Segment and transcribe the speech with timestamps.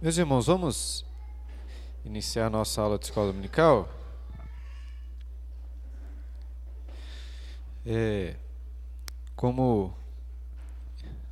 [0.00, 1.04] Meus irmãos, vamos
[2.04, 3.92] iniciar a nossa aula de escola dominical?
[7.84, 8.36] É,
[9.34, 9.92] como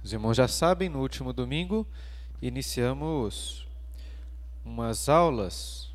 [0.02, 1.86] os irmãos já sabem, no último domingo
[2.42, 3.68] iniciamos
[4.64, 5.88] umas aulas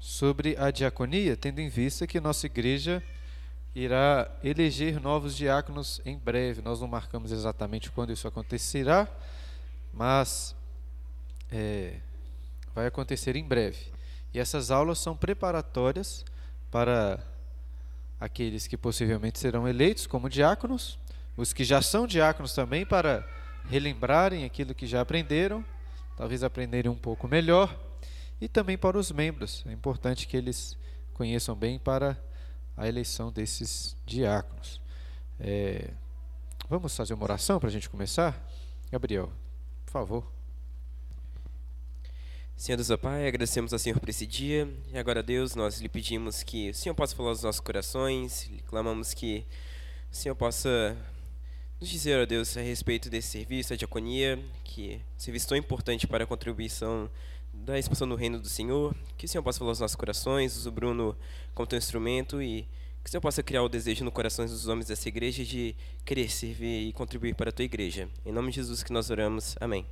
[0.00, 3.00] sobre a diaconia, tendo em vista que nossa igreja
[3.72, 6.60] irá eleger novos diáconos em breve.
[6.60, 9.06] Nós não marcamos exatamente quando isso acontecerá,
[9.92, 10.57] mas
[11.50, 12.00] é,
[12.74, 13.92] vai acontecer em breve.
[14.32, 16.24] E essas aulas são preparatórias
[16.70, 17.18] para
[18.20, 20.98] aqueles que possivelmente serão eleitos como diáconos,
[21.36, 23.26] os que já são diáconos também, para
[23.68, 25.64] relembrarem aquilo que já aprenderam,
[26.16, 27.78] talvez aprenderem um pouco melhor,
[28.40, 29.64] e também para os membros.
[29.66, 30.76] É importante que eles
[31.14, 32.18] conheçam bem para
[32.76, 34.80] a eleição desses diáconos.
[35.40, 35.90] É,
[36.68, 38.40] vamos fazer uma oração para a gente começar?
[38.90, 39.32] Gabriel,
[39.84, 40.37] por favor.
[42.58, 44.68] Senhor Deus, Pai, agradecemos ao Senhor por esse dia.
[44.92, 48.50] E agora, Deus, nós lhe pedimos que o Senhor possa falar aos nossos corações.
[48.66, 49.46] Clamamos que
[50.10, 50.96] o Senhor possa
[51.80, 56.08] nos dizer, ó Deus, a respeito desse serviço, a diaconia, que um serviço tão importante
[56.08, 57.08] para a contribuição
[57.54, 58.92] da expansão do reino do Senhor.
[59.16, 61.16] Que o Senhor possa falar aos nossos corações, o Bruno
[61.54, 62.62] como teu instrumento e
[63.04, 66.28] que o Senhor possa criar o desejo no coração dos homens dessa igreja de querer
[66.28, 68.08] servir e contribuir para a tua igreja.
[68.26, 69.54] Em nome de Jesus que nós oramos.
[69.60, 69.86] Amém.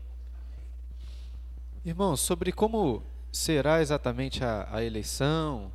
[1.87, 5.73] Irmãos, sobre como será exatamente a, a, eleição,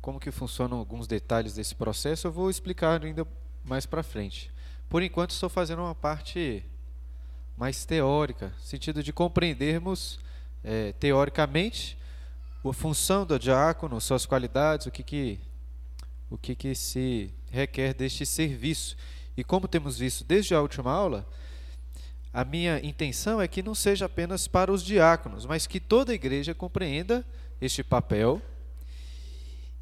[0.00, 3.24] como que funcionam alguns detalhes desse processo, eu vou explicar ainda
[3.64, 4.50] mais para frente.
[4.88, 6.64] Por enquanto, estou fazendo uma parte
[7.56, 10.18] mais teórica, sentido de compreendermos
[10.64, 11.96] é, teoricamente
[12.68, 15.38] a função do diácono, suas qualidades, o que, que,
[16.28, 18.96] o que, que se requer deste serviço.
[19.36, 21.24] E como temos visto desde a última aula,
[22.32, 26.14] a minha intenção é que não seja apenas para os diáconos, mas que toda a
[26.14, 27.24] igreja compreenda
[27.60, 28.40] este papel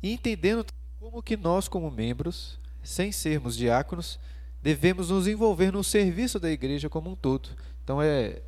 [0.02, 0.66] e entendendo
[0.98, 4.18] como que nós, como membros, sem sermos diáconos,
[4.62, 7.50] devemos nos envolver no serviço da igreja como um todo.
[7.84, 8.42] Então, é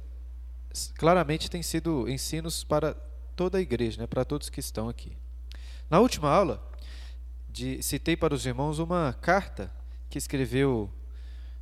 [0.97, 2.95] claramente tem sido ensinos para
[3.37, 5.17] toda a igreja, né, para todos que estão aqui.
[5.89, 6.67] Na última aula,
[7.49, 9.71] de, citei para os irmãos uma carta
[10.09, 10.91] que escreveu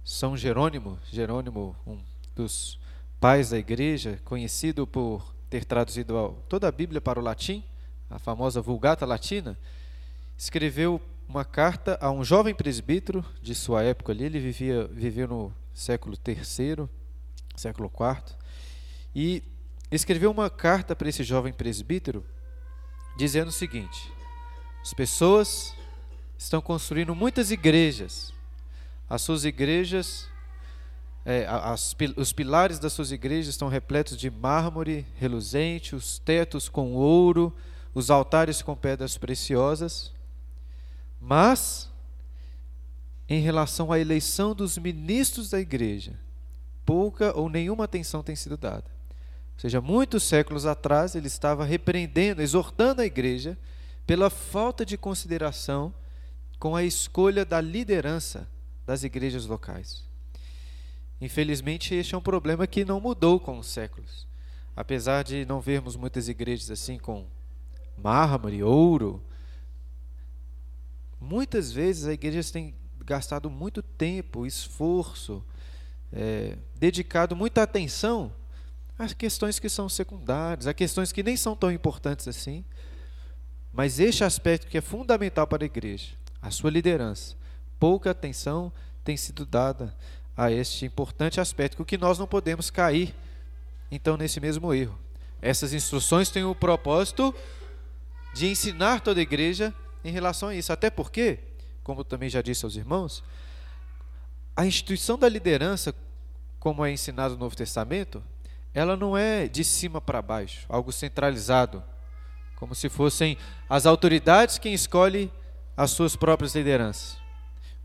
[0.04, 1.98] São Jerônimo, Jerônimo, um
[2.34, 2.78] dos
[3.20, 7.62] pais da igreja, conhecido por ter traduzido toda a Bíblia para o latim,
[8.08, 9.58] a famosa Vulgata Latina,
[10.38, 15.52] escreveu uma carta a um jovem presbítero de sua época ali, ele vivia, viveu no
[15.74, 16.88] século III,
[17.56, 18.36] século IV,
[19.14, 19.42] e
[19.90, 22.24] escreveu uma carta para esse jovem presbítero
[23.16, 24.10] dizendo o seguinte:
[24.80, 25.74] as pessoas
[26.38, 28.32] estão construindo muitas igrejas,
[29.08, 30.29] as suas igrejas
[31.24, 36.94] é, as, os pilares das suas igrejas estão repletos de mármore reluzente, os tetos com
[36.94, 37.54] ouro,
[37.94, 40.12] os altares com pedras preciosas.
[41.20, 41.90] Mas,
[43.28, 46.18] em relação à eleição dos ministros da igreja,
[46.86, 48.90] pouca ou nenhuma atenção tem sido dada.
[49.54, 53.58] Ou seja, muitos séculos atrás ele estava repreendendo, exortando a igreja
[54.06, 55.92] pela falta de consideração
[56.58, 58.48] com a escolha da liderança
[58.86, 60.09] das igrejas locais.
[61.20, 64.26] Infelizmente, este é um problema que não mudou com os séculos.
[64.74, 67.26] Apesar de não vermos muitas igrejas assim com
[67.98, 69.22] mármore, ouro,
[71.20, 75.44] muitas vezes a igreja tem gastado muito tempo, esforço,
[76.12, 78.32] é, dedicado muita atenção
[78.98, 82.64] às questões que são secundárias, a questões que nem são tão importantes assim.
[83.72, 87.36] Mas este aspecto que é fundamental para a igreja, a sua liderança,
[87.78, 88.72] pouca atenção
[89.04, 89.94] tem sido dada
[90.40, 93.14] a este importante aspecto, que nós não podemos cair
[93.90, 94.98] então nesse mesmo erro.
[95.42, 97.34] Essas instruções têm o propósito
[98.32, 100.72] de ensinar toda a igreja em relação a isso.
[100.72, 101.40] Até porque,
[101.84, 103.22] como também já disse aos irmãos,
[104.56, 105.94] a instituição da liderança,
[106.58, 108.24] como é ensinado no Novo Testamento,
[108.72, 111.84] ela não é de cima para baixo, algo centralizado,
[112.56, 113.36] como se fossem
[113.68, 115.30] as autoridades quem escolhe
[115.76, 117.18] as suas próprias lideranças.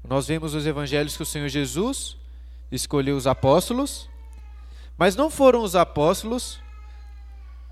[0.07, 2.15] Nós vemos nos evangelhos que o Senhor Jesus
[2.71, 4.09] escolheu os apóstolos,
[4.97, 6.59] mas não foram os apóstolos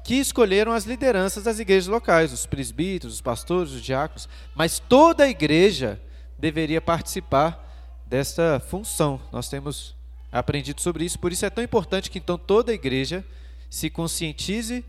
[0.04, 5.24] que escolheram as lideranças das igrejas locais, os presbíteros, os pastores, os diáconos, mas toda
[5.24, 6.02] a igreja
[6.38, 7.64] deveria participar
[8.06, 9.22] desta função.
[9.32, 9.96] Nós temos
[10.32, 13.26] aprendido sobre isso, por isso é tão importante que então toda a igreja
[13.70, 14.84] se conscientize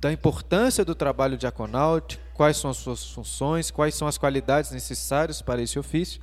[0.00, 2.02] da importância do trabalho diaconal,
[2.34, 6.20] quais são as suas funções, quais são as qualidades necessárias para esse ofício,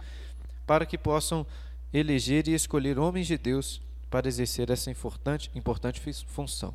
[0.68, 1.46] para que possam
[1.94, 6.74] eleger e escolher homens de Deus para exercer essa importante, importante função.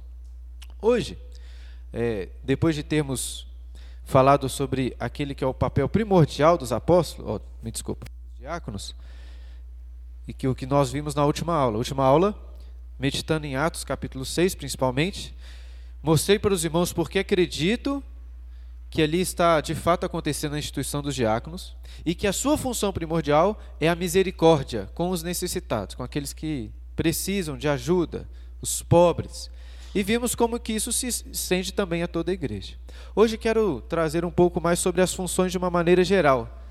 [0.80, 1.18] Hoje,
[1.92, 3.46] é, depois de termos
[4.04, 8.94] falado sobre aquele que é o papel primordial dos apóstolos, oh, me desculpa, dos diáconos,
[10.26, 11.78] e que o que nós vimos na última aula.
[11.78, 12.34] Última aula,
[12.98, 15.34] meditando em Atos capítulo 6, principalmente,
[16.02, 18.02] mostrei para os irmãos porque acredito
[18.90, 22.92] que ali está de fato acontecendo a instituição dos diáconos e que a sua função
[22.92, 28.28] primordial é a misericórdia com os necessitados, com aqueles que precisam de ajuda,
[28.60, 29.50] os pobres.
[29.94, 32.74] E vimos como que isso se estende também a toda a igreja.
[33.14, 36.62] Hoje quero trazer um pouco mais sobre as funções de uma maneira geral,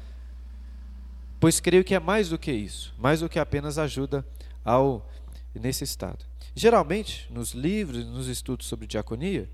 [1.40, 4.26] pois creio que é mais do que isso, mais do que apenas ajuda
[4.64, 5.08] ao
[5.54, 6.26] necessitado.
[6.56, 9.50] Geralmente, nos livros, nos estudos sobre diaconia,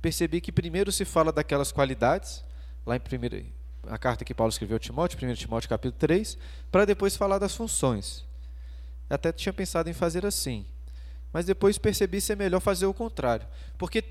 [0.00, 2.44] percebi que primeiro se fala daquelas qualidades,
[2.86, 3.44] lá em primeira,
[3.86, 6.38] a carta que Paulo escreveu a Timóteo, 1 Timóteo capítulo 3,
[6.70, 8.24] para depois falar das funções.
[9.08, 10.64] Até tinha pensado em fazer assim,
[11.32, 13.46] mas depois percebi ser melhor fazer o contrário.
[13.76, 14.04] Porque,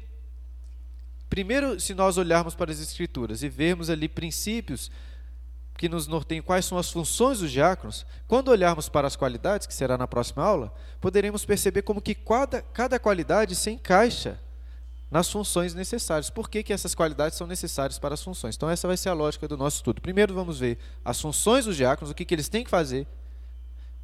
[1.29, 4.91] primeiro, se nós olharmos para as Escrituras e vermos ali princípios
[5.77, 9.73] que nos norteiam quais são as funções dos diáconos, quando olharmos para as qualidades, que
[9.73, 14.37] será na próxima aula, poderemos perceber como que cada, cada qualidade se encaixa
[15.09, 16.29] nas funções necessárias.
[16.29, 18.55] Por que, que essas qualidades são necessárias para as funções?
[18.55, 20.01] Então, essa vai ser a lógica do nosso estudo.
[20.01, 23.07] Primeiro, vamos ver as funções dos diáconos, o que, que eles têm que fazer.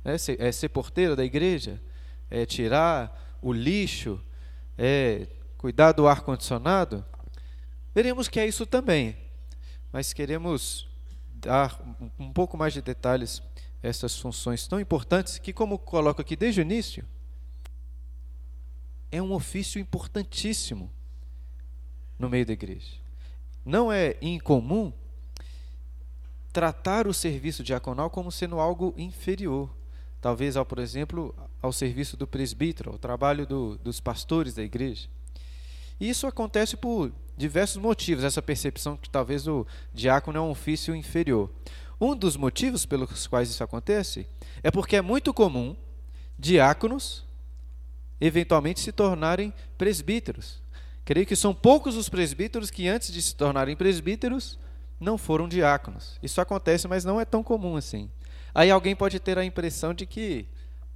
[0.03, 1.81] É ser, é ser porteiro da igreja,
[2.29, 4.21] é tirar o lixo,
[4.77, 7.05] é cuidar do ar-condicionado.
[7.93, 9.15] Veremos que é isso também,
[9.91, 10.87] mas queremos
[11.33, 11.79] dar
[12.19, 13.41] um pouco mais de detalhes
[13.83, 17.05] a essas funções tão importantes que, como coloco aqui desde o início,
[19.11, 20.91] é um ofício importantíssimo
[22.17, 22.93] no meio da igreja.
[23.65, 24.93] Não é incomum
[26.53, 29.69] tratar o serviço diaconal como sendo algo inferior.
[30.21, 35.09] Talvez, ao, por exemplo, ao serviço do presbítero, ao trabalho do, dos pastores da igreja.
[35.99, 40.95] E isso acontece por diversos motivos, essa percepção que talvez o diácono é um ofício
[40.95, 41.49] inferior.
[41.99, 44.27] Um dos motivos pelos quais isso acontece
[44.63, 45.75] é porque é muito comum
[46.37, 47.25] diáconos
[48.19, 50.61] eventualmente se tornarem presbíteros.
[51.05, 54.57] Creio que são poucos os presbíteros que, antes de se tornarem presbíteros,
[54.99, 56.17] não foram diáconos.
[56.21, 58.09] Isso acontece, mas não é tão comum assim.
[58.53, 60.47] Aí alguém pode ter a impressão de que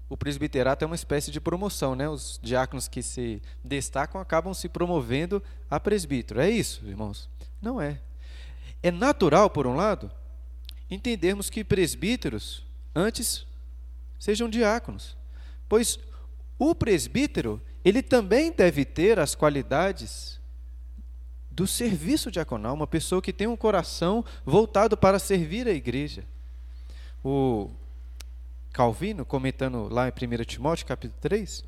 [0.09, 2.09] o presbiterato é uma espécie de promoção, né?
[2.09, 6.41] Os diáconos que se destacam acabam se promovendo a presbítero.
[6.41, 7.29] É isso, irmãos?
[7.61, 7.99] Não é.
[8.81, 10.11] É natural, por um lado,
[10.89, 12.65] entendermos que presbíteros
[12.95, 13.45] antes
[14.17, 15.15] sejam diáconos,
[15.67, 15.99] pois
[16.57, 20.39] o presbítero, ele também deve ter as qualidades
[21.51, 26.23] do serviço diaconal, uma pessoa que tem um coração voltado para servir a igreja.
[27.23, 27.69] O
[28.71, 31.65] Calvino, comentando lá em 1 Timóteo, capítulo 3,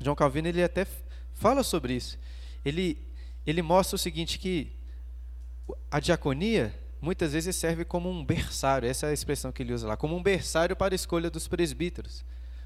[0.00, 0.86] João Calvino ele até
[1.34, 2.18] fala sobre isso.
[2.64, 2.98] Ele,
[3.46, 4.72] ele mostra o seguinte, que
[5.90, 9.88] a diaconia muitas vezes serve como um berçário, essa é a expressão que ele usa
[9.88, 12.24] lá, como um berçário para a escolha dos presbíteros.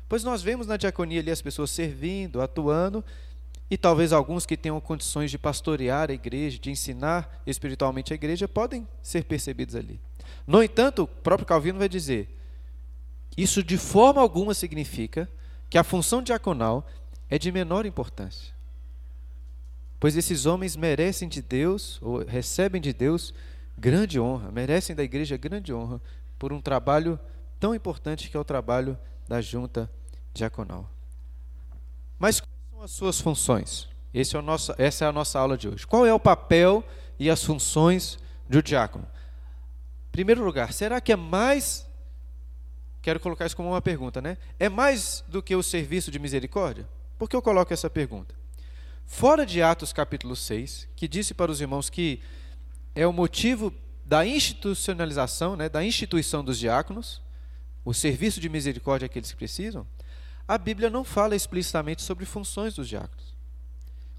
[0.08, 3.04] Pois nós vemos na diaconia ali as pessoas servindo, atuando,
[3.68, 8.46] e talvez alguns que tenham condições de pastorear a igreja, de ensinar espiritualmente a igreja,
[8.46, 10.00] podem ser percebidos ali.
[10.46, 12.28] No entanto, o próprio Calvino vai dizer:
[13.36, 15.28] isso de forma alguma significa
[15.68, 16.86] que a função diaconal
[17.28, 18.54] é de menor importância.
[19.98, 23.34] Pois esses homens merecem de Deus, ou recebem de Deus,
[23.76, 26.00] grande honra, merecem da igreja grande honra
[26.38, 27.18] por um trabalho
[27.58, 29.90] tão importante que é o trabalho da junta
[30.36, 30.88] diaconal.
[32.18, 33.88] Mas quais são as suas funções?
[34.14, 35.86] É nosso, essa é a nossa aula de hoje.
[35.86, 36.82] Qual é o papel
[37.18, 39.06] e as funções do diácono?
[40.08, 41.86] Em primeiro lugar, será que é mais.
[43.02, 44.38] Quero colocar isso como uma pergunta, né?
[44.58, 46.88] É mais do que o serviço de misericórdia?
[47.18, 48.34] Por que eu coloco essa pergunta?
[49.04, 52.20] Fora de Atos capítulo 6, que disse para os irmãos que
[52.94, 53.72] é o motivo
[54.04, 57.20] da institucionalização, né, da instituição dos diáconos,
[57.84, 59.86] o serviço de misericórdia que eles precisam,
[60.46, 63.34] a Bíblia não fala explicitamente sobre funções dos diáconos.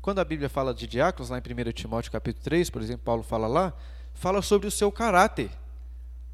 [0.01, 3.23] Quando a Bíblia fala de diáconos, lá em 1 Timóteo capítulo 3, por exemplo, Paulo
[3.23, 3.73] fala lá,
[4.13, 5.49] fala sobre o seu caráter,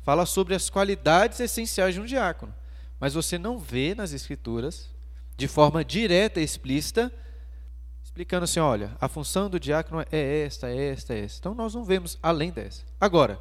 [0.02, 2.54] fala sobre as qualidades essenciais de um diácono.
[3.00, 4.90] Mas você não vê nas Escrituras,
[5.36, 7.12] de forma direta e explícita,
[8.04, 11.40] explicando assim: olha, a função do diácono é esta, é esta, é esta.
[11.40, 12.84] Então nós não vemos além dessa.
[13.02, 13.40] Agora,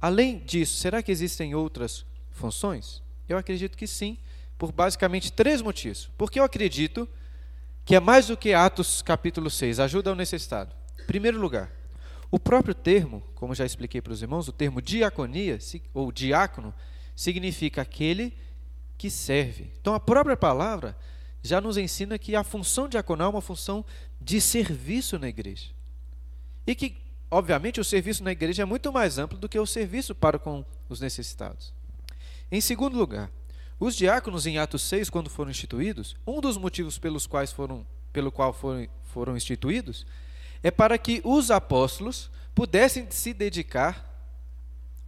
[0.00, 3.02] além disso, será que existem outras funções?
[3.28, 4.18] Eu acredito que sim,
[4.58, 6.10] por basicamente três motivos.
[6.16, 7.08] Porque eu acredito
[7.84, 10.74] que é mais do que Atos capítulo 6, ajuda ao necessitado.
[11.00, 11.70] Em primeiro lugar,
[12.30, 15.58] o próprio termo, como já expliquei para os irmãos, o termo diaconia,
[15.94, 16.74] ou diácono,
[17.14, 18.36] significa aquele
[18.98, 19.70] que serve.
[19.80, 20.96] Então a própria palavra
[21.42, 23.84] já nos ensina que a função diaconal é uma função
[24.20, 25.70] de serviço na igreja.
[26.66, 26.96] E que,
[27.30, 30.64] obviamente, o serviço na igreja é muito mais amplo do que o serviço para com
[30.88, 31.72] os necessitados.
[32.50, 33.30] Em segundo lugar,
[33.78, 38.32] os diáconos em Atos 6, quando foram instituídos, um dos motivos pelos quais foram, pelo
[38.32, 40.06] qual foram, foram instituídos
[40.62, 44.04] é para que os apóstolos pudessem se dedicar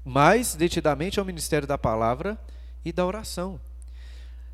[0.04, 2.38] mais detidamente ao ministério da palavra
[2.84, 3.60] e da oração.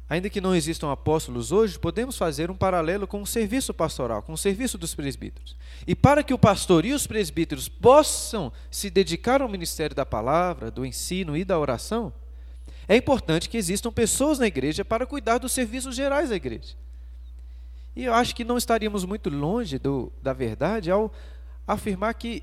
[0.08, 4.34] Ainda que não existam apóstolos hoje, podemos fazer um paralelo com o serviço pastoral, com
[4.34, 5.56] o serviço dos presbíteros.
[5.86, 10.70] E para que o pastor e os presbíteros possam se dedicar ao ministério da palavra,
[10.70, 12.12] do ensino e da oração,
[12.86, 16.74] é importante que existam pessoas na igreja para cuidar dos serviços gerais da igreja.
[17.96, 21.12] E eu acho que não estaríamos muito longe do, da verdade ao
[21.66, 22.42] afirmar que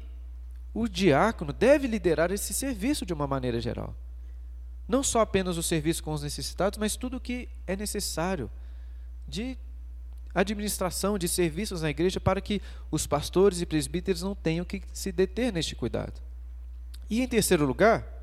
[0.74, 3.96] o diácono deve liderar esse serviço de uma maneira geral.
[4.88, 8.50] Não só apenas o serviço com os necessitados, mas tudo o que é necessário
[9.28, 9.58] de
[10.34, 15.12] administração, de serviços na igreja, para que os pastores e presbíteros não tenham que se
[15.12, 16.22] deter neste cuidado.
[17.10, 18.21] E em terceiro lugar,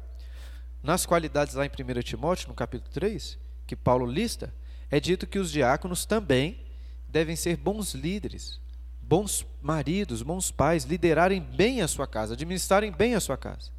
[0.83, 4.53] nas qualidades lá em 1 Timóteo, no capítulo 3, que Paulo lista,
[4.91, 6.61] é dito que os diáconos também
[7.09, 8.61] devem ser bons líderes,
[9.01, 13.71] bons maridos, bons pais, liderarem bem a sua casa, administrarem bem a sua casa.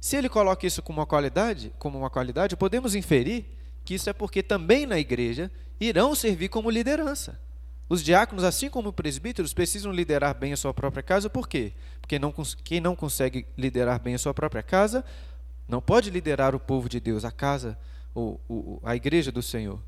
[0.00, 3.44] Se ele coloca isso como uma qualidade, como uma qualidade, podemos inferir
[3.84, 7.38] que isso é porque também na igreja irão servir como liderança.
[7.88, 11.72] Os diáconos, assim como presbíteros, precisam liderar bem a sua própria casa, por quê?
[12.00, 12.32] Porque não,
[12.62, 15.02] quem não consegue liderar bem a sua própria casa,
[15.68, 17.78] não pode liderar o povo de Deus, a casa,
[18.14, 19.78] ou, a igreja do Senhor.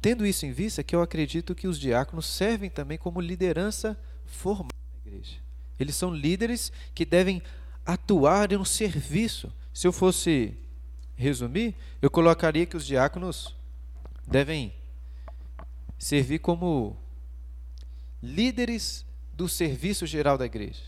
[0.00, 4.68] Tendo isso em vista, que eu acredito que os diáconos servem também como liderança formal
[5.04, 5.38] na igreja.
[5.80, 7.42] Eles são líderes que devem
[7.84, 9.52] atuar em um serviço.
[9.72, 10.54] Se eu fosse
[11.16, 13.56] resumir, eu colocaria que os diáconos
[14.26, 14.72] devem
[15.98, 16.96] servir como
[18.22, 20.82] líderes do serviço geral da igreja.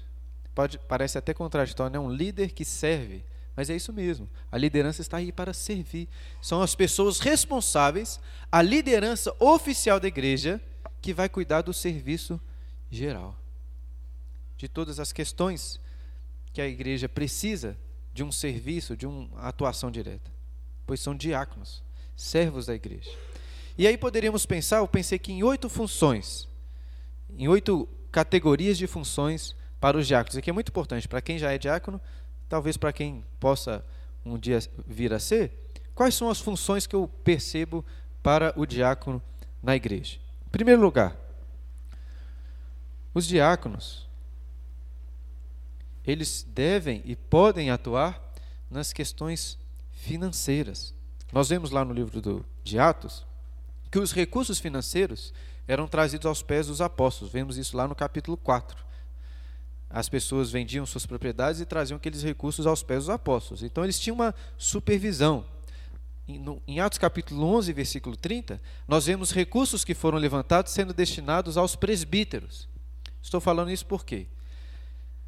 [0.55, 1.99] Pode, parece até contraditório, é né?
[1.99, 3.25] um líder que serve,
[3.57, 4.29] mas é isso mesmo.
[4.51, 6.09] A liderança está aí para servir.
[6.41, 10.61] São as pessoas responsáveis, a liderança oficial da igreja,
[11.01, 12.41] que vai cuidar do serviço
[12.91, 13.37] geral.
[14.57, 15.81] De todas as questões
[16.53, 17.77] que a igreja precisa
[18.13, 20.31] de um serviço, de uma atuação direta,
[20.87, 21.83] pois são diáconos,
[22.17, 23.11] servos da igreja.
[23.79, 26.49] E aí poderíamos pensar, eu pensei que em oito funções,
[27.31, 30.35] em oito categorias de funções para os diáconos.
[30.35, 32.01] Isso aqui é muito importante para quem já é diácono,
[32.49, 33.85] talvez para quem possa
[34.25, 35.53] um dia vir a ser.
[35.95, 37.85] Quais são as funções que eu percebo
[38.23, 39.23] para o diácono
[39.63, 40.19] na igreja?
[40.47, 41.17] Em primeiro lugar,
[43.15, 44.09] os diáconos
[46.05, 48.21] eles devem e podem atuar
[48.71, 49.59] nas questões
[49.93, 50.95] financeiras.
[51.33, 53.27] Nós vemos lá no livro do, de Atos
[53.91, 55.35] que os recursos financeiros
[55.67, 57.33] eram trazidos aos pés dos apóstolos.
[57.33, 58.90] Vemos isso lá no capítulo 4.
[59.93, 63.65] As pessoas vendiam suas propriedades e traziam aqueles recursos aos pés dos apóstolos.
[63.65, 65.45] Então eles tinham uma supervisão.
[66.65, 71.75] Em Atos capítulo 11, versículo 30, nós vemos recursos que foram levantados sendo destinados aos
[71.75, 72.69] presbíteros.
[73.21, 74.29] Estou falando isso por quê?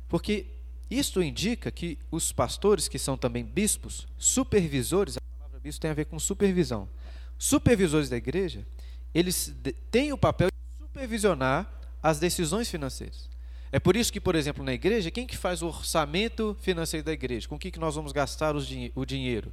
[0.08, 0.46] Porque
[0.88, 5.94] isto indica que os pastores, que são também bispos, supervisores, a palavra bispo tem a
[5.94, 6.88] ver com supervisão.
[7.36, 8.64] Supervisores da igreja,
[9.12, 9.52] eles
[9.90, 11.68] têm o papel de supervisionar
[12.00, 13.31] as decisões financeiras.
[13.72, 17.12] É por isso que, por exemplo, na igreja, quem que faz o orçamento financeiro da
[17.12, 17.48] igreja?
[17.48, 19.50] Com o que, que nós vamos gastar o dinheiro?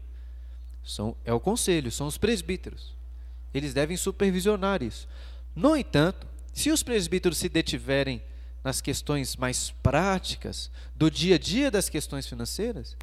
[0.84, 2.94] São, é o conselho, são os presbíteros.
[3.54, 5.08] Eles devem supervisionar isso.
[5.56, 8.22] No entanto, se os presbíteros se detiverem
[8.62, 12.98] nas questões mais práticas, do dia a dia das questões financeiras,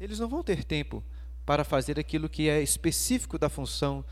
[0.00, 1.04] eles não vão ter tempo
[1.44, 4.02] para fazer aquilo que é específico da função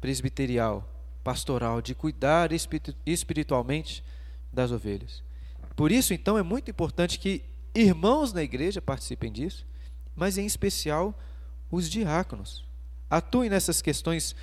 [0.00, 0.88] presbiterial,
[1.22, 2.50] pastoral, de cuidar
[3.06, 4.02] espiritualmente
[4.52, 5.27] das ovelhas.
[5.78, 9.64] Por isso, então, é muito importante que irmãos na igreja participem disso,
[10.16, 11.16] mas em especial
[11.70, 12.64] os diáconos.
[13.08, 14.34] Atuem nessas questões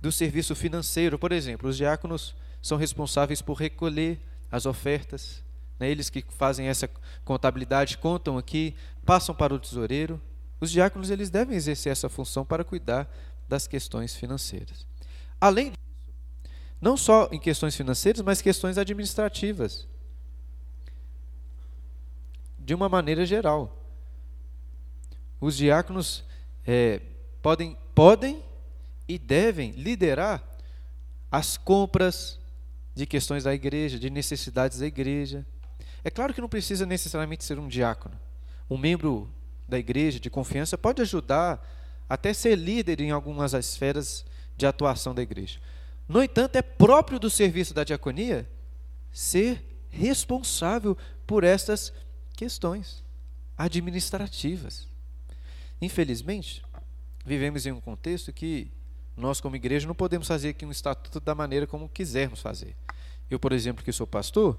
[0.00, 1.16] do serviço financeiro.
[1.16, 4.18] Por exemplo, os diáconos são responsáveis por recolher
[4.50, 5.44] as ofertas.
[5.78, 5.88] Né?
[5.88, 6.90] Eles que fazem essa
[7.24, 8.74] contabilidade contam aqui,
[9.06, 10.20] passam para o tesoureiro.
[10.58, 13.08] Os diáconos eles devem exercer essa função para cuidar
[13.48, 14.84] das questões financeiras.
[15.40, 16.50] Além disso,
[16.80, 19.86] não só em questões financeiras, mas questões administrativas.
[22.64, 23.80] De uma maneira geral.
[25.40, 26.24] Os diáconos
[26.66, 27.00] é,
[27.42, 28.42] podem, podem
[29.06, 30.42] e devem liderar
[31.30, 32.38] as compras,
[32.94, 35.44] de questões da igreja, de necessidades da igreja.
[36.04, 38.14] É claro que não precisa necessariamente ser um diácono.
[38.70, 39.28] Um membro
[39.68, 41.68] da igreja de confiança pode ajudar,
[42.08, 44.24] até ser líder em algumas esferas
[44.56, 45.58] de atuação da igreja.
[46.06, 48.48] No entanto, é próprio do serviço da diaconia
[49.10, 51.92] ser responsável por estas
[52.34, 53.02] questões
[53.56, 54.88] administrativas.
[55.80, 56.62] Infelizmente,
[57.24, 58.70] vivemos em um contexto que
[59.16, 62.74] nós, como igreja, não podemos fazer aqui um estatuto da maneira como quisermos fazer.
[63.30, 64.58] Eu, por exemplo, que sou pastor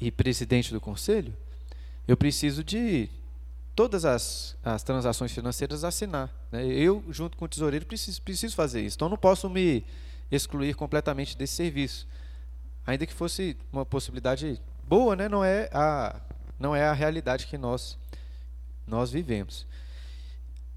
[0.00, 1.34] e presidente do conselho,
[2.08, 3.08] eu preciso de
[3.74, 6.32] todas as, as transações financeiras assinar.
[6.50, 6.66] Né?
[6.66, 8.96] Eu, junto com o tesoureiro, preciso, preciso fazer isso.
[8.96, 9.84] Então, não posso me
[10.30, 12.06] excluir completamente desse serviço.
[12.86, 15.28] Ainda que fosse uma possibilidade boa, né?
[15.28, 16.20] não, é a,
[16.58, 17.98] não é a realidade que nós,
[18.86, 19.66] nós vivemos.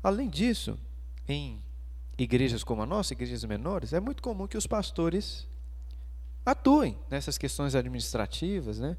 [0.03, 0.77] Além disso,
[1.27, 1.61] em
[2.17, 5.47] igrejas como a nossa, igrejas menores, é muito comum que os pastores
[6.45, 8.97] atuem nessas questões administrativas, né?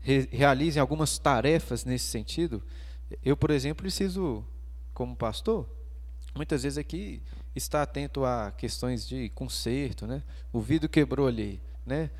[0.00, 2.62] Re realizem algumas tarefas nesse sentido.
[3.24, 4.44] Eu, por exemplo, preciso,
[4.94, 5.68] como pastor,
[6.34, 7.22] muitas vezes aqui
[7.54, 10.22] estar atento a questões de conserto, né?
[10.52, 12.10] O vidro quebrou ali, né?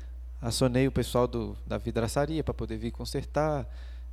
[0.41, 3.67] Acionei o pessoal do, da vidraçaria para poder vir consertar,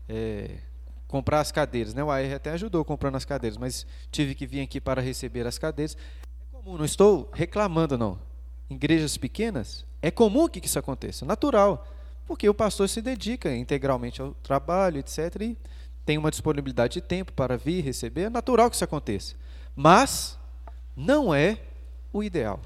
[0.08, 0.58] é,
[1.06, 2.04] comprar as cadeiras, né?
[2.04, 5.58] O AR até ajudou comprando as cadeiras, mas tive que vir aqui para receber as
[5.58, 5.96] cadeiras
[6.52, 8.18] comum, não estou reclamando não.
[8.68, 11.86] Igrejas pequenas, é comum que isso aconteça, natural,
[12.26, 15.56] porque o pastor se dedica integralmente ao trabalho, etc., e
[16.04, 19.34] tem uma disponibilidade de tempo para vir receber, é natural que isso aconteça.
[19.74, 20.38] Mas
[20.96, 21.58] não é
[22.12, 22.60] o ideal.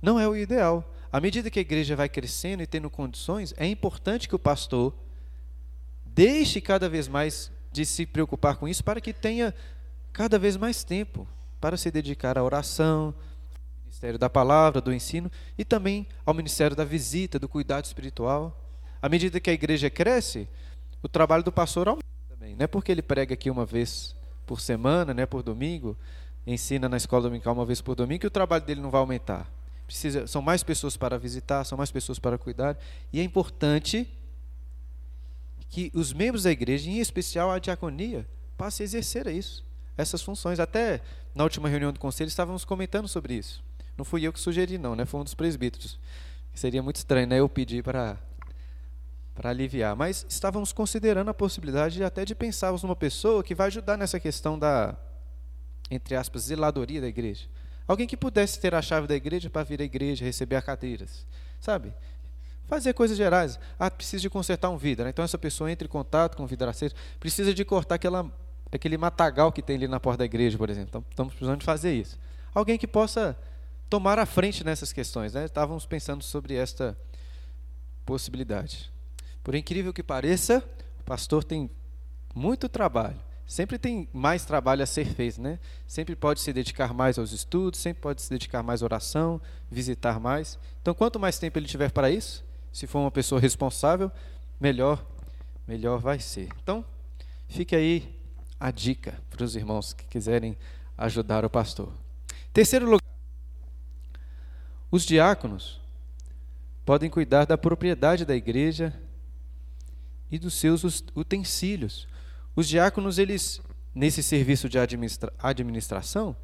[0.00, 0.84] Não é o ideal.
[1.12, 4.94] À medida que a igreja vai crescendo e tendo condições, é importante que o pastor
[6.04, 9.54] deixe cada vez mais de se preocupar com isso para que tenha
[10.12, 11.26] cada vez mais tempo
[11.60, 13.14] para se dedicar à oração,
[13.76, 18.56] ao ministério da palavra, do ensino e também ao ministério da visita, do cuidado espiritual.
[19.02, 20.48] À medida que a igreja cresce,
[21.02, 22.54] o trabalho do pastor aumenta também.
[22.54, 24.14] Não é porque ele prega aqui uma vez
[24.46, 25.96] por semana, né, por domingo,
[26.46, 29.59] ensina na escola dominical uma vez por domingo, que o trabalho dele não vai aumentar.
[29.90, 32.78] Precisa, são mais pessoas para visitar, são mais pessoas para cuidar,
[33.12, 34.08] e é importante
[35.68, 38.24] que os membros da igreja, em especial a diaconia,
[38.56, 39.64] passem a exercer isso
[39.98, 40.60] essas funções.
[40.60, 41.00] Até
[41.34, 43.64] na última reunião do conselho estávamos comentando sobre isso.
[43.98, 45.04] Não fui eu que sugeri, não, né?
[45.04, 45.98] Foi um dos presbíteros.
[46.54, 47.40] Seria muito estranho, né?
[47.40, 48.16] Eu pedir para
[49.34, 49.96] para aliviar.
[49.96, 54.56] Mas estávamos considerando a possibilidade até de pensarmos numa pessoa que vai ajudar nessa questão
[54.56, 54.96] da,
[55.90, 57.48] entre aspas, zeladoria da igreja.
[57.90, 61.26] Alguém que pudesse ter a chave da igreja para vir à igreja, receber as cadeiras.
[61.60, 61.92] Sabe?
[62.68, 63.58] Fazer coisas gerais.
[63.76, 65.02] Ah, precisa de consertar um vidro.
[65.02, 65.10] Né?
[65.10, 66.94] Então essa pessoa entra em contato com o vidraceiro.
[67.18, 68.30] Precisa de cortar aquela
[68.70, 70.86] aquele matagal que tem ali na porta da igreja, por exemplo.
[70.88, 72.16] Então, estamos precisando de fazer isso.
[72.54, 73.36] Alguém que possa
[73.88, 75.34] tomar a frente nessas questões.
[75.34, 75.46] Né?
[75.46, 76.96] Estávamos pensando sobre esta
[78.06, 78.88] possibilidade.
[79.42, 80.62] Por incrível que pareça,
[81.00, 81.68] o pastor tem
[82.32, 83.20] muito trabalho.
[83.50, 85.58] Sempre tem mais trabalho a ser feito, né?
[85.84, 90.20] Sempre pode se dedicar mais aos estudos, sempre pode se dedicar mais à oração, visitar
[90.20, 90.56] mais.
[90.80, 94.08] Então, quanto mais tempo ele tiver para isso, se for uma pessoa responsável,
[94.60, 95.04] melhor,
[95.66, 96.48] melhor vai ser.
[96.62, 96.84] Então,
[97.48, 98.16] fique aí
[98.60, 100.56] a dica para os irmãos que quiserem
[100.96, 101.92] ajudar o pastor.
[102.52, 103.02] Terceiro lugar,
[104.92, 105.80] os diáconos
[106.86, 108.94] podem cuidar da propriedade da igreja
[110.30, 110.84] e dos seus
[111.16, 112.06] utensílios.
[112.60, 113.58] Os diáconos, eles
[113.94, 116.36] nesse serviço de administra administração,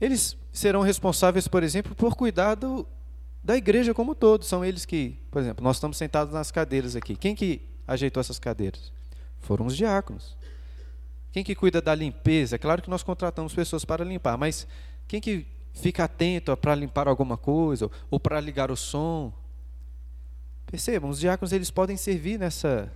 [0.00, 2.84] eles serão responsáveis, por exemplo, por cuidar do,
[3.40, 4.44] da igreja como todo.
[4.44, 7.14] São eles que, por exemplo, nós estamos sentados nas cadeiras aqui.
[7.14, 8.92] Quem que ajeitou essas cadeiras?
[9.38, 10.36] Foram os diáconos.
[11.30, 12.56] Quem que cuida da limpeza?
[12.56, 14.66] É claro que nós contratamos pessoas para limpar, mas
[15.06, 19.32] quem que fica atento para limpar alguma coisa ou para ligar o som?
[20.66, 22.92] Percebam, os diáconos eles podem servir nessa,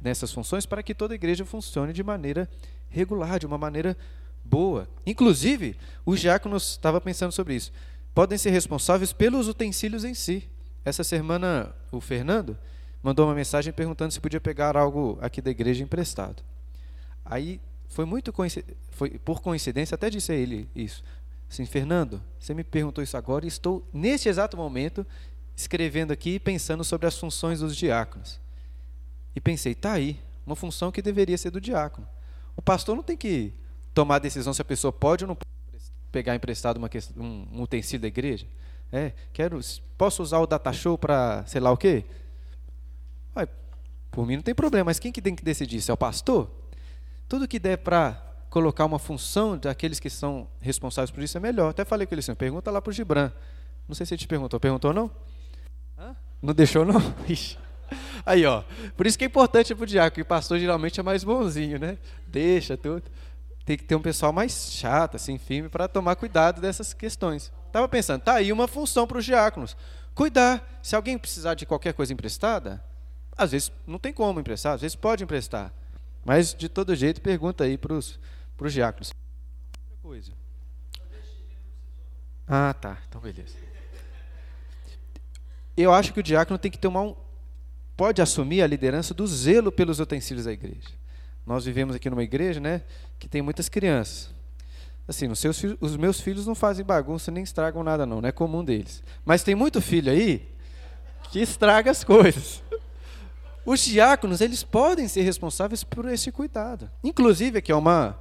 [0.00, 2.48] nessas funções para que toda a igreja funcione de maneira
[2.88, 3.96] regular, de uma maneira
[4.44, 4.88] boa.
[5.06, 7.72] Inclusive, os diáconos, estava pensando sobre isso,
[8.14, 10.48] podem ser responsáveis pelos utensílios em si.
[10.84, 12.56] Essa semana, o Fernando
[13.02, 16.42] mandou uma mensagem perguntando se podia pegar algo aqui da igreja emprestado.
[17.24, 18.32] Aí foi muito
[18.90, 21.02] foi por coincidência, até disse a ele isso.
[21.50, 25.04] Assim, Fernando, você me perguntou isso agora e estou neste exato momento
[25.56, 28.40] escrevendo aqui pensando sobre as funções dos diáconos.
[29.34, 32.06] E pensei, tá aí, uma função que deveria ser do diácono.
[32.56, 33.52] O pastor não tem que
[33.94, 35.50] tomar a decisão se a pessoa pode ou não pode
[36.10, 38.46] pegar emprestado uma um, um utensílio da igreja.
[38.92, 39.60] É, quero,
[39.96, 42.04] posso usar o data show para sei lá o quê?
[43.36, 43.46] Ué,
[44.10, 45.76] por mim não tem problema, mas quem que tem que decidir?
[45.76, 46.50] isso é o pastor?
[47.28, 51.70] Tudo que der para colocar uma função daqueles que são responsáveis por isso é melhor.
[51.70, 53.30] Até falei com ele assim, pergunta lá para o Gibran.
[53.86, 54.58] Não sei se ele te perguntou.
[54.58, 55.08] Perguntou não?
[55.96, 56.16] Hã?
[56.42, 57.00] Não deixou não?
[57.28, 57.56] Ixi.
[58.24, 58.62] Aí, ó.
[58.96, 61.98] Por isso que é importante para o diácono, que pastor geralmente é mais bonzinho, né?
[62.26, 63.02] Deixa tudo.
[63.64, 67.52] tem que ter um pessoal mais chato, assim, firme, para tomar cuidado dessas questões.
[67.66, 69.76] Estava pensando, tá aí uma função para os diáconos.
[70.14, 70.80] Cuidar.
[70.82, 72.82] Se alguém precisar de qualquer coisa emprestada,
[73.36, 75.72] às vezes não tem como emprestar, às vezes pode emprestar.
[76.24, 78.18] Mas, de todo jeito, pergunta aí para os
[78.68, 79.12] diáconos.
[79.82, 80.32] Outra coisa.
[82.46, 82.98] Ah, tá.
[83.08, 83.54] Então, beleza.
[85.76, 87.16] Eu acho que o diácono tem que tomar um.
[88.00, 90.88] Pode assumir a liderança do zelo pelos utensílios da igreja.
[91.46, 92.80] Nós vivemos aqui numa igreja, né,
[93.18, 94.30] que tem muitas crianças.
[95.06, 98.32] Assim, os, seus os meus filhos não fazem bagunça nem estragam nada, não, não é
[98.32, 99.02] comum deles.
[99.22, 100.48] Mas tem muito filho aí
[101.30, 102.62] que estraga as coisas.
[103.66, 106.90] Os diáconos, eles podem ser responsáveis por esse cuidado.
[107.04, 108.18] Inclusive, aqui é uma,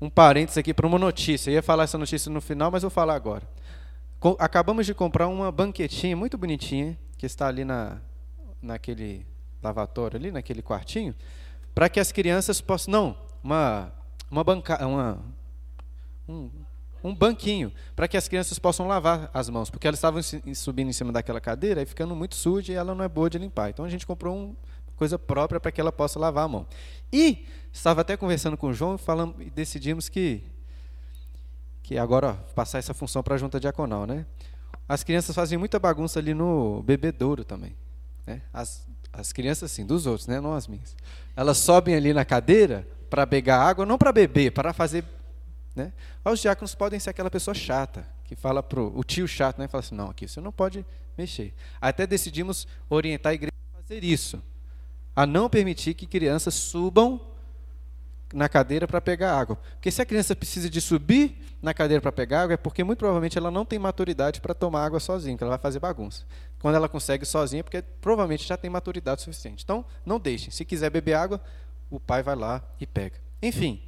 [0.00, 1.50] um parênteses aqui para uma notícia.
[1.50, 3.46] Eu ia falar essa notícia no final, mas vou falar agora.
[4.38, 7.98] Acabamos de comprar uma banquetinha muito bonitinha, que está ali na,
[8.60, 9.26] naquele
[9.62, 11.14] lavatório, ali naquele quartinho,
[11.74, 12.92] para que as crianças possam.
[12.92, 13.92] Não, uma,
[14.30, 15.22] uma banca, uma,
[16.28, 16.50] um,
[17.02, 20.20] um banquinho, para que as crianças possam lavar as mãos, porque elas estavam
[20.54, 23.38] subindo em cima daquela cadeira e ficando muito suja e ela não é boa de
[23.38, 23.70] limpar.
[23.70, 24.56] Então a gente comprou uma
[24.96, 26.66] coisa própria para que ela possa lavar a mão.
[27.12, 30.44] E estava até conversando com o João falando, e decidimos que
[31.82, 34.26] que agora ó, passar essa função para a junta diaconal, né?
[34.86, 37.74] As crianças fazem muita bagunça ali no bebedouro também,
[38.28, 38.42] né?
[38.52, 40.38] As, as crianças sim, dos outros, né?
[40.38, 40.94] Não as minhas.
[41.34, 45.02] Elas sobem ali na cadeira para pegar água, não para beber, para fazer,
[45.74, 45.92] né?
[46.22, 49.66] Os diáconos podem ser aquela pessoa chata que fala pro o tio chato, né?
[49.66, 50.84] Fala assim, não, aqui você não pode
[51.16, 51.54] mexer.
[51.80, 54.42] Até decidimos orientar a igreja a fazer isso,
[55.16, 57.18] a não permitir que crianças subam
[58.32, 59.56] na cadeira para pegar água.
[59.74, 62.98] Porque se a criança precisa de subir na cadeira para pegar água, é porque muito
[62.98, 66.24] provavelmente ela não tem maturidade para tomar água sozinha, que ela vai fazer bagunça.
[66.60, 69.64] Quando ela consegue sozinha, é porque provavelmente já tem maturidade suficiente.
[69.64, 70.50] Então, não deixem.
[70.50, 71.40] Se quiser beber água,
[71.90, 73.16] o pai vai lá e pega.
[73.42, 73.82] Enfim,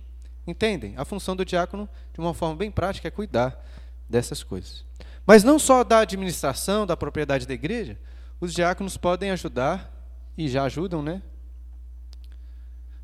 [0.47, 0.95] entendem?
[0.97, 3.63] A função do diácono, de uma forma bem prática, é cuidar
[4.09, 4.85] dessas coisas.
[5.27, 7.99] Mas não só da administração, da propriedade da igreja,
[8.41, 10.01] os diáconos podem ajudar,
[10.37, 11.21] e já ajudam, né?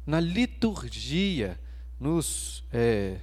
[0.06, 1.58] Na liturgia,
[1.98, 3.16] nos é,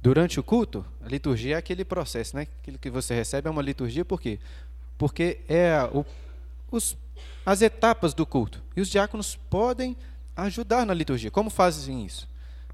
[0.00, 2.46] durante o culto, a liturgia é aquele processo, né?
[2.60, 4.38] Aquilo que você recebe é uma liturgia, por quê?
[4.96, 6.04] Porque é o,
[6.70, 6.96] os,
[7.44, 8.62] as etapas do culto.
[8.76, 9.96] E os diáconos podem
[10.36, 11.30] ajudar na liturgia.
[11.30, 12.28] Como fazem isso?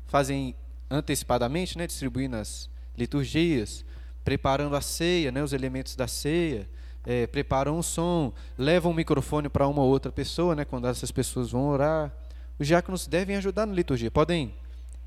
[0.07, 0.55] Fazem
[0.91, 2.69] antecipadamente, né, distribuindo as
[2.99, 3.85] liturgias,
[4.25, 6.69] preparando a ceia, né, os elementos da ceia,
[7.07, 11.11] é, preparam o som, levam o microfone para uma ou outra pessoa, né, quando essas
[11.11, 12.13] pessoas vão orar.
[12.61, 14.55] Os diáconos devem ajudar na liturgia, podem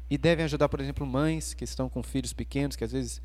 [0.10, 3.22] e devem ajudar, por exemplo, mães que estão com filhos pequenos, que às vezes,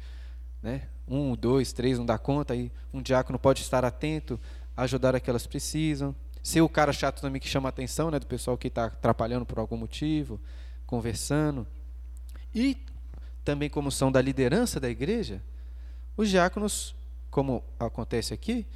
[0.63, 4.39] né, um, dois, três não dá conta, aí um diácono pode estar atento,
[4.77, 6.15] ajudar a que precisam.
[6.43, 9.47] Ser o cara chato também que chama a atenção, né, do pessoal que está atrapalhando
[9.47, 10.39] por algum motivo,
[10.87, 11.67] conversando.
[12.55, 12.77] E
[13.43, 15.43] também como são da liderança da igreja,
[16.19, 16.95] os diáconos,
[17.31, 18.67] como acontece aqui,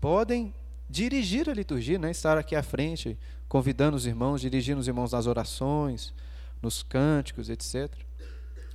[0.00, 0.52] podem
[0.88, 2.10] dirigir a liturgia, né?
[2.10, 6.12] estar aqui à frente, convidando os irmãos, dirigindo os irmãos nas orações,
[6.60, 7.92] nos cânticos, etc.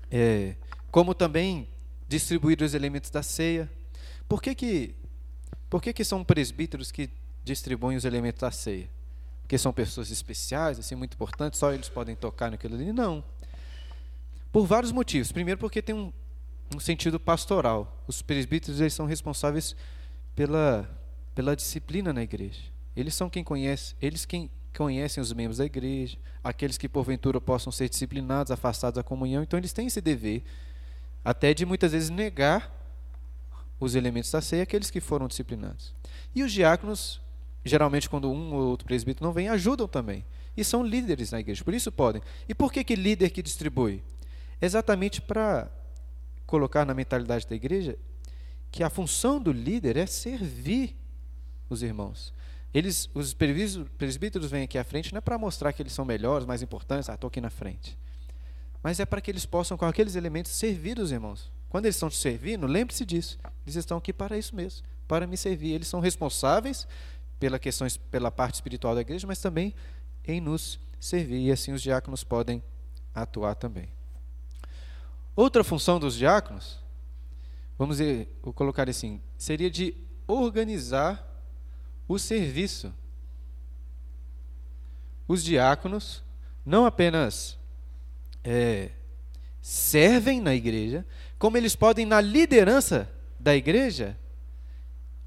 [0.10, 0.56] É,
[0.90, 1.68] como também
[2.08, 3.72] distribuir os elementos da ceia.
[4.28, 4.96] Por que, que,
[5.70, 7.10] por que, que são presbíteros que
[7.44, 8.90] distribuem os elementos da ceia?
[9.42, 12.92] Porque são pessoas especiais, assim, muito importantes, só eles podem tocar naquilo ali?
[12.92, 13.24] Não.
[14.52, 15.32] Por vários motivos.
[15.32, 16.12] Primeiro, porque tem um,
[16.76, 18.04] um sentido pastoral.
[18.08, 19.76] Os presbíteros eles são responsáveis
[20.36, 20.90] pela,
[21.34, 22.62] pela disciplina na igreja.
[22.96, 27.72] Eles são quem conhece, eles quem conhecem os membros da igreja, aqueles que porventura possam
[27.72, 30.44] ser disciplinados, afastados da comunhão, então eles têm esse dever,
[31.24, 32.72] até de muitas vezes negar
[33.80, 35.94] os elementos da ceia àqueles que foram disciplinados.
[36.36, 37.20] E os diáconos,
[37.66, 40.24] geralmente quando um ou outro presbítero não vem, ajudam também.
[40.56, 42.22] E são líderes na igreja, por isso podem.
[42.48, 44.04] E por que que líder que distribui?
[44.62, 45.72] Exatamente para
[46.46, 47.98] colocar na mentalidade da igreja
[48.72, 50.96] que a função do líder é servir
[51.70, 52.34] os irmãos.
[52.74, 56.46] Eles, os presbíteros vêm aqui à frente não é para mostrar que eles são melhores,
[56.46, 57.98] mais importantes, ah, estou aqui na frente.
[58.82, 61.52] Mas é para que eles possam, com aqueles elementos, servir os irmãos.
[61.70, 63.38] Quando eles estão te servindo, lembre-se disso.
[63.66, 65.74] Eles estão aqui para isso mesmo, para me servir.
[65.74, 66.88] Eles são responsáveis
[67.40, 69.74] pela questão, pela parte espiritual da igreja, mas também
[70.26, 71.40] em nos servir.
[71.40, 72.64] E assim os diáconos podem
[73.14, 73.90] atuar também.
[75.36, 76.80] Outra função dos diáconos,
[77.78, 77.98] vamos
[78.56, 79.96] colocar assim, seria de
[80.28, 81.31] organizar
[82.14, 82.94] o serviço.
[85.28, 86.24] Os diáconos
[86.66, 87.58] não apenas
[88.44, 88.90] é,
[89.62, 91.06] servem na igreja,
[91.40, 94.18] como eles podem, na liderança da igreja,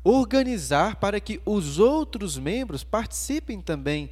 [0.03, 4.11] organizar para que os outros membros participem também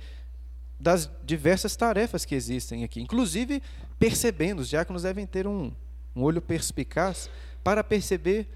[0.81, 3.01] das diversas tarefas que existem aqui.
[3.01, 3.63] Inclusive,
[3.99, 5.73] percebendo, os diáconos devem ter um,
[6.17, 7.29] um olho perspicaz
[7.63, 8.49] para perceber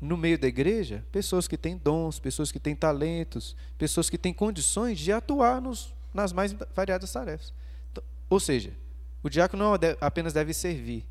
[0.00, 4.32] no meio da igreja pessoas que têm dons, pessoas que têm talentos, pessoas que têm
[4.32, 7.52] condições de atuar nos, nas mais variadas tarefas.
[7.90, 8.72] Então, ou seja,
[9.22, 11.04] o diácono não apenas deve servir,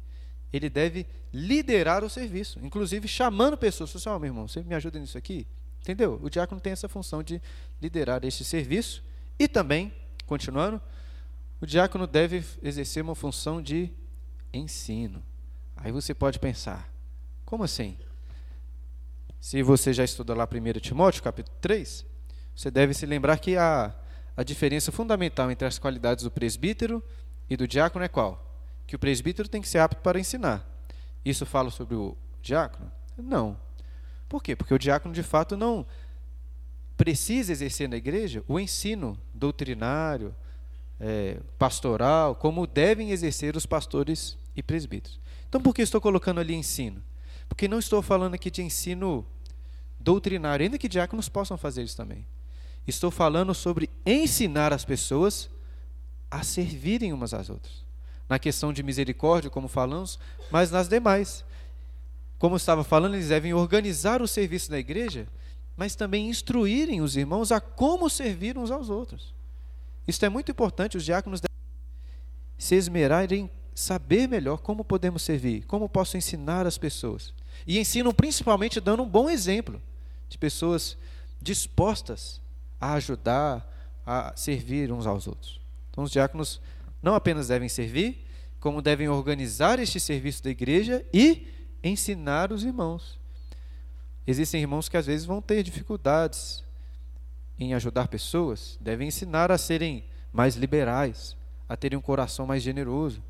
[0.53, 3.89] ele deve liderar o serviço, inclusive chamando pessoas.
[3.89, 5.45] Você, oh, meu irmão, você me ajuda nisso aqui?
[5.81, 6.19] Entendeu?
[6.23, 7.41] O diácono tem essa função de
[7.81, 9.03] liderar este serviço
[9.37, 9.93] e também,
[10.25, 10.81] continuando,
[11.59, 13.91] o diácono deve exercer uma função de
[14.53, 15.21] ensino.
[15.75, 16.89] Aí você pode pensar,
[17.45, 17.97] como assim?
[19.39, 22.05] Se você já estudou lá 1 Timóteo, capítulo 3,
[22.55, 23.93] você deve se lembrar que a,
[24.35, 27.03] a diferença fundamental entre as qualidades do presbítero
[27.49, 28.41] e do diácono é qual?
[28.87, 30.65] Que o presbítero tem que ser apto para ensinar.
[31.23, 32.91] Isso fala sobre o diácono?
[33.17, 33.57] Não.
[34.27, 34.55] Por quê?
[34.55, 35.85] Porque o diácono, de fato, não
[36.97, 40.35] precisa exercer na igreja o ensino doutrinário,
[40.99, 45.19] é, pastoral, como devem exercer os pastores e presbíteros.
[45.47, 47.03] Então, por que estou colocando ali ensino?
[47.47, 49.25] Porque não estou falando aqui de ensino
[49.99, 52.25] doutrinário, ainda que diáconos possam fazer isso também.
[52.87, 55.49] Estou falando sobre ensinar as pessoas
[56.29, 57.83] a servirem umas às outras.
[58.27, 60.19] Na questão de misericórdia, como falamos,
[60.51, 61.43] mas nas demais.
[62.37, 65.27] Como estava falando, eles devem organizar o serviço da igreja,
[65.75, 69.33] mas também instruírem os irmãos a como servir uns aos outros.
[70.07, 71.55] Isso é muito importante, os diáconos devem
[72.57, 77.33] se esmerar em saber melhor como podemos servir, como posso ensinar as pessoas.
[77.67, 79.81] E ensinam principalmente dando um bom exemplo
[80.29, 80.97] de pessoas
[81.41, 82.41] dispostas
[82.79, 83.69] a ajudar,
[84.05, 85.59] a servir uns aos outros.
[85.91, 86.61] Então, os diáconos
[87.01, 88.25] não apenas devem servir,
[88.59, 91.47] como devem organizar este serviço da igreja e
[91.83, 93.19] ensinar os irmãos.
[94.25, 96.63] Existem irmãos que às vezes vão ter dificuldades
[97.59, 101.35] em ajudar pessoas, devem ensinar a serem mais liberais,
[101.69, 103.21] a terem um coração mais generoso.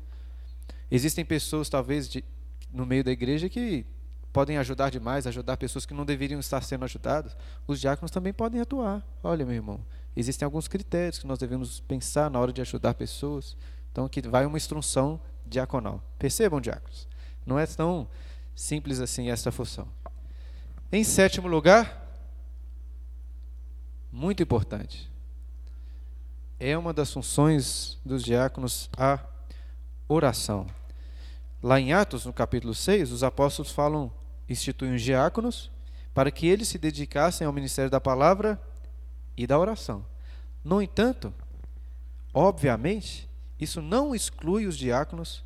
[0.90, 2.24] Existem pessoas, talvez, de,
[2.72, 3.84] no meio da igreja que
[4.32, 7.36] podem ajudar demais, ajudar pessoas que não deveriam estar sendo ajudadas.
[7.66, 9.02] Os diáconos também podem atuar.
[9.22, 9.80] Olha, meu irmão,
[10.14, 13.56] existem alguns critérios que nós devemos pensar na hora de ajudar pessoas.
[13.90, 16.02] Então, aqui vai uma instrução diaconal.
[16.18, 17.08] Percebam, diáconos,
[17.46, 18.06] não é tão
[18.54, 19.88] simples assim essa função.
[20.92, 22.06] Em sétimo lugar,
[24.12, 25.10] muito importante.
[26.60, 29.18] É uma das funções dos diáconos a
[30.08, 30.66] oração.
[31.62, 34.12] Lá em Atos, no capítulo 6, os apóstolos falam,
[34.48, 35.70] instituem os diáconos
[36.14, 38.60] para que eles se dedicassem ao ministério da palavra
[39.36, 40.06] e da oração.
[40.64, 41.32] No entanto,
[42.32, 45.44] obviamente, isso não exclui os diáconos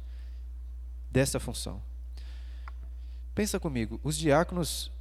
[1.11, 1.83] dessa função.
[3.35, 4.92] Pensa comigo, os diáconos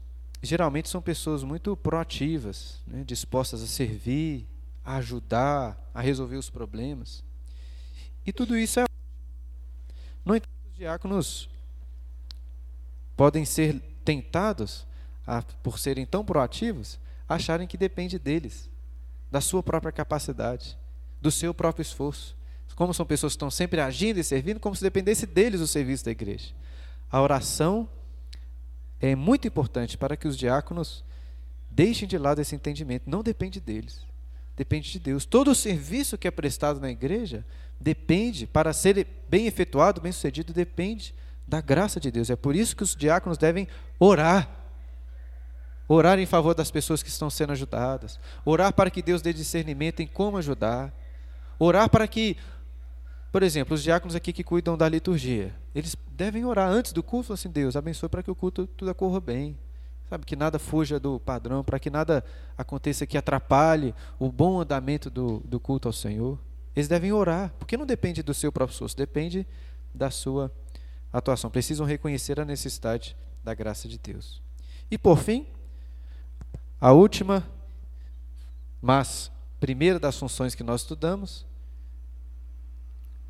[0.41, 4.47] geralmente são pessoas muito proativas, né, dispostas a servir,
[4.83, 7.23] a ajudar, a resolver os problemas.
[8.25, 8.88] E tudo isso é.
[10.29, 11.49] No entanto, os diáconos
[13.17, 14.85] podem ser tentados,
[15.25, 18.69] a, por serem tão proativos, acharem que depende deles,
[19.31, 20.77] da sua própria capacidade,
[21.19, 22.37] do seu próprio esforço.
[22.75, 26.05] Como são pessoas que estão sempre agindo e servindo, como se dependesse deles o serviço
[26.05, 26.53] da igreja.
[27.09, 27.89] A oração
[29.01, 31.03] é muito importante para que os diáconos
[31.71, 33.09] deixem de lado esse entendimento.
[33.09, 34.05] Não depende deles,
[34.59, 35.23] depende de Deus.
[35.23, 37.45] Todo o serviço que é prestado na igreja
[37.79, 41.15] depende, para ser bem efetuado, bem sucedido, depende
[41.47, 42.29] da graça de Deus.
[42.29, 44.49] É por isso que os diáconos devem orar.
[45.87, 48.19] Orar em favor das pessoas que estão sendo ajudadas.
[48.43, 50.93] Orar para que Deus dê discernimento em como ajudar.
[51.57, 52.35] Orar para que
[53.31, 57.31] por exemplo, os diáconos aqui que cuidam da liturgia, eles devem orar antes do culto,
[57.31, 59.55] assim, Deus, abençoe para que o culto tudo corra bem.
[60.09, 62.23] Sabe, que nada fuja do padrão, para que nada
[62.57, 66.39] aconteça que atrapalhe o bom andamento do, do culto ao Senhor.
[66.75, 69.45] Eles devem orar, porque não depende do seu próprio esforço, depende
[69.93, 70.51] da sua
[71.13, 71.51] atuação.
[71.51, 74.41] Precisam reconhecer a necessidade da graça de Deus.
[74.89, 75.45] E por fim,
[76.81, 77.47] a última,
[78.81, 81.45] mas primeira das funções que nós estudamos,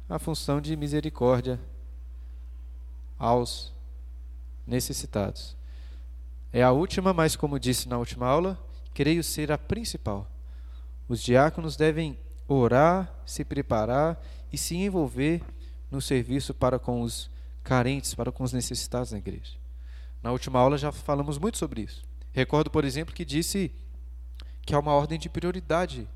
[0.08, 1.60] a função de misericórdia
[3.18, 3.74] aos
[4.66, 5.59] necessitados.
[6.52, 8.60] É a última, mas como disse na última aula,
[8.94, 10.30] creio ser a principal.
[11.08, 14.20] Os diáconos devem orar, se preparar
[14.52, 15.42] e se envolver
[15.92, 17.30] no serviço para com os
[17.64, 19.54] carentes, para com os necessitados na igreja.
[20.22, 22.04] Na última aula já falamos muito sobre isso.
[22.32, 23.72] Recordo, por exemplo, que disse
[24.66, 26.08] que há uma ordem de prioridade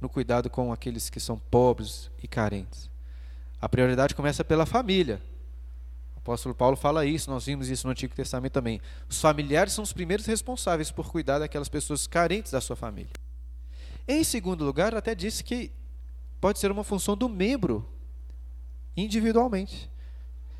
[0.00, 2.90] no cuidado com aqueles que são pobres e carentes.
[3.60, 5.20] A prioridade começa pela família.
[6.26, 8.80] Apóstolo Paulo fala isso, nós vimos isso no Antigo Testamento também.
[9.08, 13.12] Os familiares são os primeiros responsáveis por cuidar daquelas pessoas carentes da sua família.
[14.08, 15.70] Em segundo lugar, até disse que
[16.40, 17.88] pode ser uma função do membro
[18.96, 19.88] individualmente.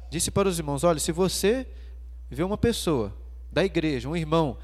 [0.08, 1.66] Disse para os irmãos: olha, se você
[2.30, 3.12] vê uma pessoa
[3.50, 4.56] da igreja, um irmão,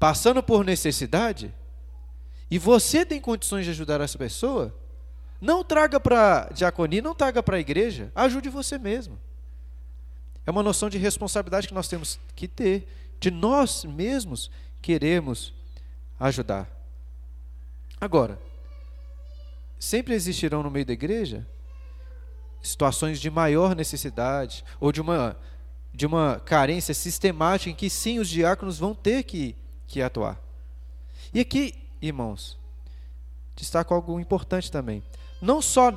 [0.00, 1.54] passando por necessidade,
[2.50, 4.76] e você tem condições de ajudar essa pessoa,
[5.40, 9.20] não traga para a diaconia, não traga para a igreja, ajude você mesmo.
[10.48, 12.88] É uma noção de responsabilidade que nós temos que ter,
[13.20, 15.52] de nós mesmos queremos
[16.18, 16.66] ajudar.
[18.00, 18.40] Agora,
[19.78, 21.46] sempre existirão no meio da igreja
[22.62, 25.36] situações de maior necessidade ou de uma,
[25.92, 29.54] de uma carência sistemática em que sim os diáconos vão ter que,
[29.86, 30.40] que atuar.
[31.34, 32.58] E aqui, irmãos,
[33.54, 35.02] destaco algo importante também.
[35.42, 35.92] Não só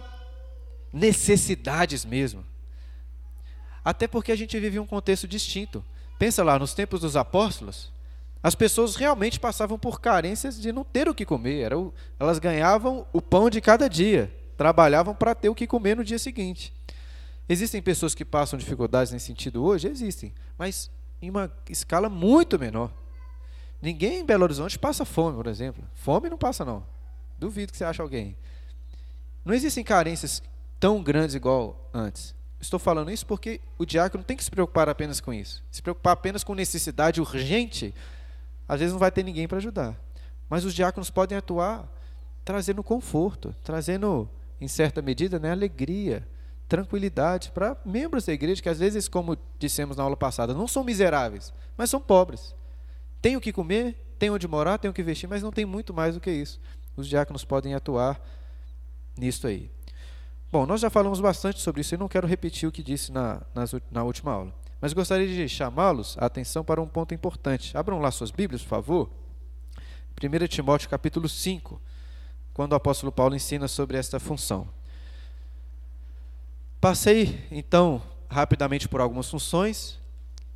[0.91, 2.50] necessidades mesmo,
[3.83, 5.83] até porque a gente vive um contexto distinto.
[6.19, 7.91] Pensa lá, nos tempos dos apóstolos,
[8.43, 11.61] as pessoas realmente passavam por carências de não ter o que comer.
[11.61, 15.95] Era o, elas ganhavam o pão de cada dia, trabalhavam para ter o que comer
[15.95, 16.73] no dia seguinte.
[17.47, 19.87] Existem pessoas que passam dificuldades nesse sentido hoje?
[19.87, 20.89] Existem, mas
[21.21, 22.91] em uma escala muito menor.
[23.81, 25.83] Ninguém em Belo Horizonte passa fome, por exemplo.
[25.95, 26.85] Fome não passa, não.
[27.37, 28.37] Duvido que você ache alguém.
[29.43, 30.41] Não existem carências
[30.79, 32.35] tão grandes igual antes.
[32.61, 35.63] Estou falando isso porque o diácono tem que se preocupar apenas com isso.
[35.71, 37.93] Se preocupar apenas com necessidade urgente,
[38.67, 39.99] às vezes não vai ter ninguém para ajudar.
[40.47, 41.91] Mas os diáconos podem atuar
[42.45, 46.27] trazendo conforto, trazendo, em certa medida, né, alegria,
[46.67, 50.83] tranquilidade para membros da igreja que às vezes, como dissemos na aula passada, não são
[50.83, 52.55] miseráveis, mas são pobres.
[53.21, 55.93] Tem o que comer, tem onde morar, tem o que vestir, mas não tem muito
[55.93, 56.59] mais do que isso.
[56.95, 58.21] Os diáconos podem atuar
[59.17, 59.69] nisto aí.
[60.51, 63.41] Bom, nós já falamos bastante sobre isso e não quero repetir o que disse na,
[63.55, 64.53] nas, na última aula.
[64.81, 67.77] Mas gostaria de chamá-los a atenção para um ponto importante.
[67.77, 69.09] Abram lá suas Bíblias, por favor.
[70.21, 71.81] 1 Timóteo capítulo 5,
[72.53, 74.67] quando o apóstolo Paulo ensina sobre esta função.
[76.81, 79.99] Passei, então, rapidamente por algumas funções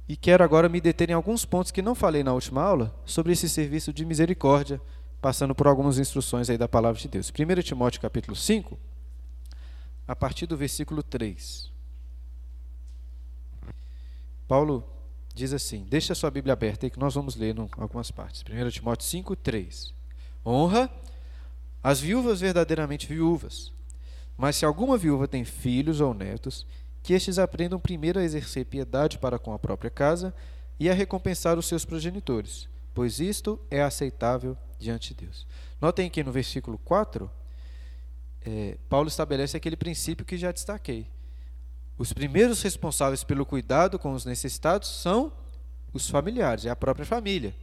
[0.10, 3.32] e quero agora me deter em alguns pontos que não falei na última aula sobre
[3.32, 4.82] esse serviço de misericórdia,
[5.22, 7.32] passando por algumas instruções aí da palavra de Deus.
[7.32, 8.78] 1 Timóteo capítulo 5,
[10.08, 11.72] a partir do versículo 3.
[14.48, 14.88] Paulo
[15.34, 18.44] diz assim: Deixa a sua Bíblia aberta aí que nós vamos ler em algumas partes.
[18.44, 19.94] 1 Timóteo 5, 3.
[20.46, 20.90] Honra
[21.84, 23.72] as viúvas verdadeiramente viúvas.
[24.38, 26.66] Mas se alguma viúva tem filhos ou netos,
[27.02, 30.34] que estes aprendam primeiro a exercer piedade para com a própria casa
[30.80, 35.48] e a recompensar os seus progenitores, pois isto é aceitável diante de Deus.
[35.80, 37.30] Notem que no versículo 4
[38.46, 41.08] é, Paulo estabelece aquele princípio que já destaquei.
[41.98, 45.34] Os primeiros responsáveis pelo cuidado com os necessitados são
[45.94, 47.56] os familiares, é a própria família.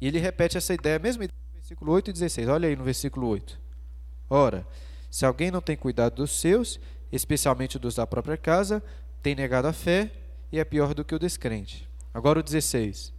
[0.00, 2.48] E ele repete essa ideia, mesmo no versículo 8 e 16.
[2.48, 3.60] Olha aí no versículo 8.
[4.30, 4.66] Ora,
[5.10, 8.82] se alguém não tem cuidado dos seus, especialmente dos da própria casa,
[9.22, 10.10] tem negado a fé
[10.52, 11.88] e é pior do que o descrente.
[12.14, 13.12] Agora o 16.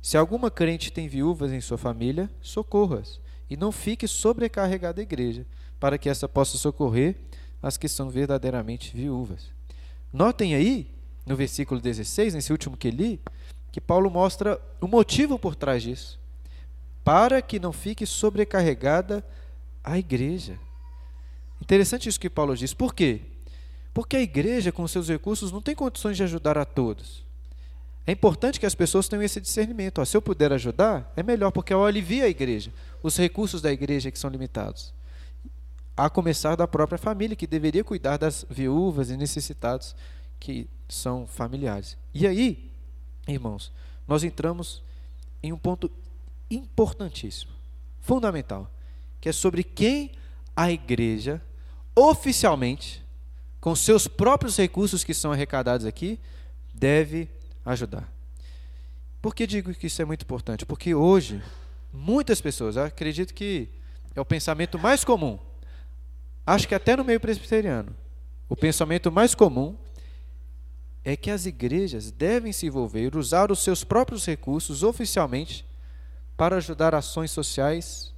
[0.00, 5.44] Se alguma crente tem viúvas em sua família, socorras, e não fique sobrecarregada a igreja,
[5.80, 7.16] para que essa possa socorrer
[7.62, 9.50] as que são verdadeiramente viúvas.
[10.12, 10.90] Notem aí,
[11.26, 13.20] no versículo 16, nesse último que li,
[13.70, 16.18] que Paulo mostra o motivo por trás disso.
[17.04, 19.24] Para que não fique sobrecarregada
[19.82, 20.58] a igreja.
[21.60, 22.72] Interessante isso que Paulo diz.
[22.72, 23.22] Por quê?
[23.92, 27.26] Porque a igreja, com seus recursos, não tem condições de ajudar a todos.
[28.06, 30.00] É importante que as pessoas tenham esse discernimento.
[30.00, 33.72] Ó, se eu puder ajudar, é melhor, porque eu alivio a igreja, os recursos da
[33.72, 34.94] igreja que são limitados
[35.98, 39.96] a começar da própria família, que deveria cuidar das viúvas e necessitados
[40.38, 41.98] que são familiares.
[42.14, 42.70] E aí,
[43.26, 43.72] irmãos,
[44.06, 44.80] nós entramos
[45.42, 45.90] em um ponto
[46.48, 47.50] importantíssimo,
[48.00, 48.70] fundamental,
[49.20, 50.12] que é sobre quem
[50.54, 51.42] a igreja
[51.96, 53.04] oficialmente,
[53.60, 56.20] com seus próprios recursos que são arrecadados aqui,
[56.72, 57.28] deve
[57.66, 58.08] ajudar.
[59.20, 60.64] Por que digo que isso é muito importante?
[60.64, 61.42] Porque hoje,
[61.92, 63.68] muitas pessoas, acredito que
[64.14, 65.40] é o pensamento mais comum,
[66.48, 67.94] Acho que até no meio presbiteriano,
[68.48, 69.76] o pensamento mais comum
[71.04, 75.62] é que as igrejas devem se envolver, usar os seus próprios recursos oficialmente
[76.38, 78.14] para ajudar ações sociais,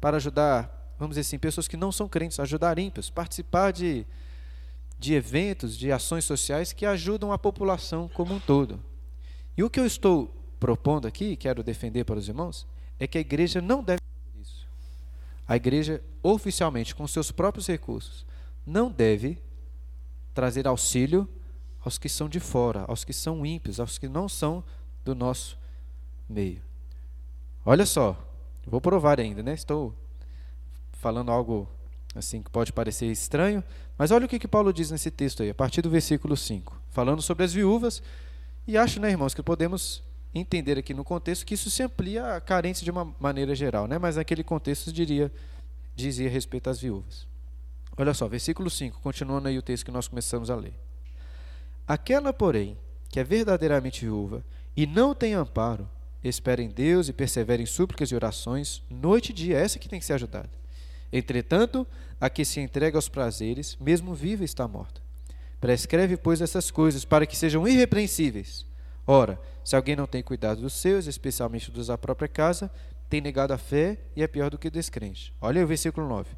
[0.00, 4.04] para ajudar, vamos dizer assim, pessoas que não são crentes, ajudar ímpios, participar de,
[4.98, 8.82] de eventos, de ações sociais que ajudam a população como um todo.
[9.56, 12.66] E o que eu estou propondo aqui, quero defender para os irmãos,
[12.98, 14.07] é que a igreja não deve
[15.48, 18.26] a igreja, oficialmente, com seus próprios recursos,
[18.66, 19.42] não deve
[20.34, 21.26] trazer auxílio
[21.80, 24.62] aos que são de fora, aos que são ímpios, aos que não são
[25.02, 25.58] do nosso
[26.28, 26.60] meio.
[27.64, 28.16] Olha só,
[28.66, 29.54] vou provar ainda, né?
[29.54, 29.94] Estou
[30.92, 31.66] falando algo
[32.14, 33.64] assim que pode parecer estranho,
[33.96, 36.76] mas olha o que, que Paulo diz nesse texto aí, a partir do versículo 5,
[36.90, 38.02] falando sobre as viúvas,
[38.66, 40.02] e acho, né, irmãos, que podemos
[40.34, 43.98] entender aqui no contexto que isso se amplia a carência de uma maneira geral, né?
[43.98, 45.32] mas naquele contexto diria,
[45.94, 47.26] dizia respeito às viúvas.
[47.96, 50.74] Olha só, versículo 5, continuando aí o texto que nós começamos a ler.
[51.86, 52.76] Aquela, porém,
[53.08, 54.44] que é verdadeiramente viúva
[54.76, 55.88] e não tem amparo,
[56.22, 59.98] espera em Deus e persevera em súplicas e orações, noite e dia, essa que tem
[59.98, 60.50] que ser ajudada.
[61.12, 61.86] Entretanto,
[62.20, 65.00] a que se entrega aos prazeres, mesmo viva está morta.
[65.60, 68.64] Prescreve, pois, essas coisas para que sejam irrepreensíveis.
[69.06, 72.70] Ora, se alguém não tem cuidado dos seus, especialmente dos da própria casa,
[73.06, 75.30] tem negado a fé e é pior do que descrente.
[75.42, 76.30] Olha o versículo 9.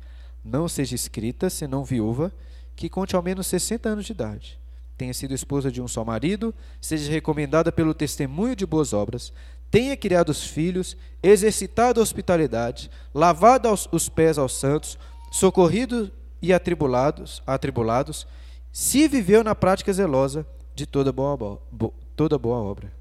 [0.44, 2.32] Não seja escrita, senão viúva,
[2.74, 4.58] que conte ao menos 60 anos de idade.
[4.98, 9.32] Tenha sido esposa de um só marido, seja recomendada pelo testemunho de boas obras,
[9.70, 14.98] tenha criado os filhos, exercitado a hospitalidade, lavado aos, os pés aos santos,
[15.30, 16.10] socorrido
[16.42, 18.26] e atribulados, atribulados,
[18.72, 22.98] se viveu na prática zelosa de toda boa, bo, toda boa obra.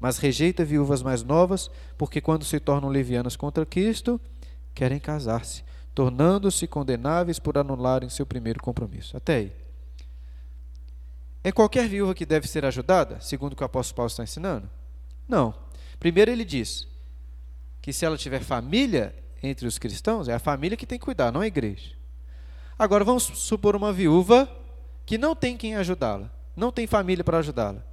[0.00, 4.18] Mas rejeita viúvas mais novas, porque quando se tornam levianas contra Cristo,
[4.74, 5.62] querem casar-se,
[5.94, 9.14] tornando-se condenáveis por anularem seu primeiro compromisso.
[9.14, 9.52] Até aí.
[11.44, 14.68] É qualquer viúva que deve ser ajudada, segundo o que o apóstolo Paulo está ensinando?
[15.28, 15.54] Não.
[15.98, 16.88] Primeiro ele diz
[17.82, 21.30] que se ela tiver família entre os cristãos, é a família que tem que cuidar,
[21.30, 21.92] não a igreja.
[22.78, 24.50] Agora vamos supor uma viúva
[25.04, 27.84] que não tem quem ajudá-la, não tem família para ajudá-la.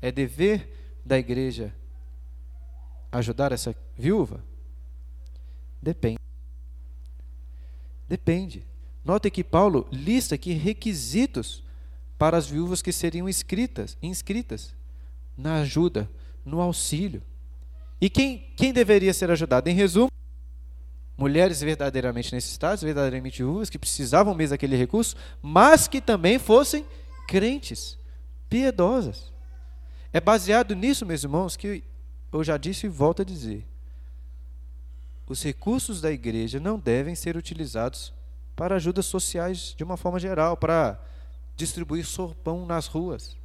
[0.00, 1.72] É dever da igreja
[3.12, 4.42] ajudar essa viúva?
[5.80, 6.18] Depende.
[8.08, 8.66] Depende.
[9.04, 11.62] Note que Paulo lista aqui requisitos
[12.18, 14.74] para as viúvas que seriam inscritas, inscritas
[15.38, 16.10] na ajuda,
[16.44, 17.22] no auxílio.
[18.00, 19.68] E quem, quem deveria ser ajudado?
[19.68, 20.10] Em resumo,
[21.16, 26.84] mulheres verdadeiramente necessitadas, verdadeiramente viúvas, que precisavam mesmo daquele recurso, mas que também fossem
[27.28, 27.96] crentes,
[28.48, 29.35] piedosas.
[30.16, 31.84] É baseado nisso, meus irmãos, que
[32.32, 33.66] eu já disse e volto a dizer.
[35.26, 38.14] Os recursos da igreja não devem ser utilizados
[38.54, 40.98] para ajudas sociais de uma forma geral, para
[41.54, 43.36] distribuir sopão nas ruas.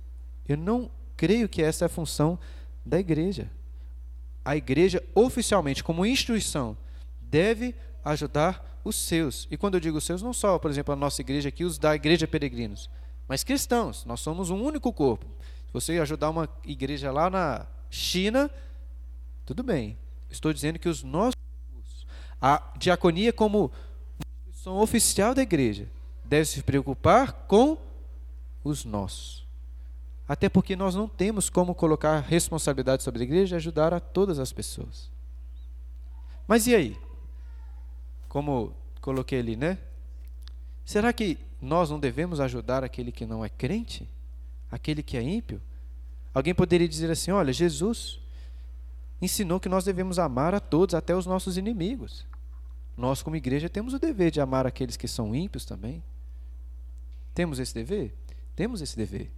[0.48, 2.40] Eu não creio que essa é a função
[2.86, 3.52] da igreja
[4.46, 6.78] a igreja, oficialmente, como instituição,
[7.22, 9.46] deve ajudar os seus.
[9.52, 11.96] E quando eu digo seus, não só, por exemplo, a nossa igreja aqui, os da
[11.96, 12.90] igreja peregrinos,
[13.28, 14.06] mas cristãos.
[14.06, 15.26] Nós somos um único corpo.
[15.72, 18.52] Se você ajudar uma igreja lá na China,
[19.46, 19.98] tudo bem.
[20.30, 21.36] Estou dizendo que os nossos
[21.70, 22.06] recursos,
[22.42, 23.72] a diaconia como
[24.20, 25.90] instituição oficial da igreja,
[26.26, 27.78] deve se preocupar com
[28.66, 29.48] os nossos.
[30.28, 34.40] Até porque nós não temos como colocar responsabilidade sobre a igreja e ajudar a todas
[34.40, 35.10] as pessoas.
[36.46, 37.00] Mas e aí?
[38.28, 39.78] Como coloquei ali, né?
[40.84, 44.10] Será que nós não devemos ajudar aquele que não é crente?
[44.72, 45.62] Aquele que é ímpio?
[46.34, 48.20] Alguém poderia dizer assim: olha, Jesus
[49.22, 52.26] ensinou que nós devemos amar a todos, até os nossos inimigos.
[52.98, 56.04] Nós, como igreja, temos o dever de amar aqueles que são ímpios também.
[57.34, 58.14] Temos esse dever?
[58.56, 59.32] Temos esse dever.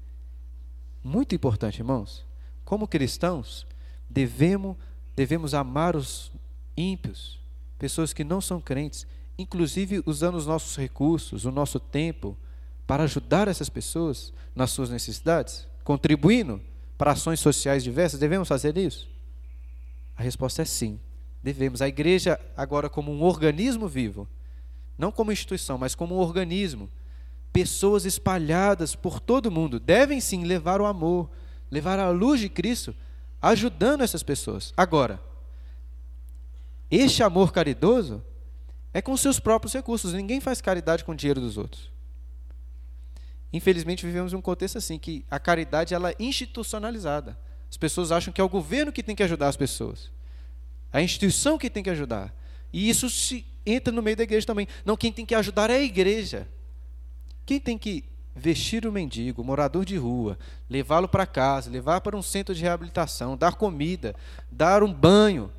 [1.04, 2.26] Muito importante, irmãos.
[2.64, 3.68] Como cristãos,
[4.10, 4.78] devemos,
[5.16, 6.32] devemos amar os
[6.78, 7.40] ímpios,
[7.78, 9.06] pessoas que não são crentes,
[9.38, 12.38] inclusive usando os nossos recursos, o nosso tempo,
[12.86, 16.62] para ajudar essas pessoas nas suas necessidades, contribuindo
[16.98, 18.20] para ações sociais diversas.
[18.20, 19.10] Devemos fazer isso?
[20.16, 21.00] A resposta é sim.
[21.42, 21.82] Devemos.
[21.82, 24.28] A igreja, agora, como um organismo vivo,
[24.98, 26.90] não como instituição, mas como um organismo
[27.52, 31.30] pessoas espalhadas por todo o mundo devem sim levar o amor,
[31.70, 32.96] levar a luz de Cristo,
[33.40, 34.74] ajudando essas pessoas.
[34.76, 35.22] Agora,
[36.90, 38.24] este amor caridoso
[38.92, 40.14] é com seus próprios recursos.
[40.14, 41.93] Ninguém faz caridade com o dinheiro dos outros.
[43.54, 47.38] Infelizmente vivemos um contexto assim que a caridade ela é institucionalizada.
[47.70, 50.12] As pessoas acham que é o governo que tem que ajudar as pessoas.
[50.92, 52.34] A instituição que tem que ajudar.
[52.72, 54.68] E isso se entra no meio da igreja também.
[54.84, 56.48] Não, quem tem que ajudar é a igreja.
[57.46, 58.04] Quem tem que
[58.36, 60.38] vestir o mendigo, o morador de rua,
[60.68, 64.16] levá-lo para casa, levar para um centro de reabilitação, dar comida,
[64.52, 65.52] dar um banho,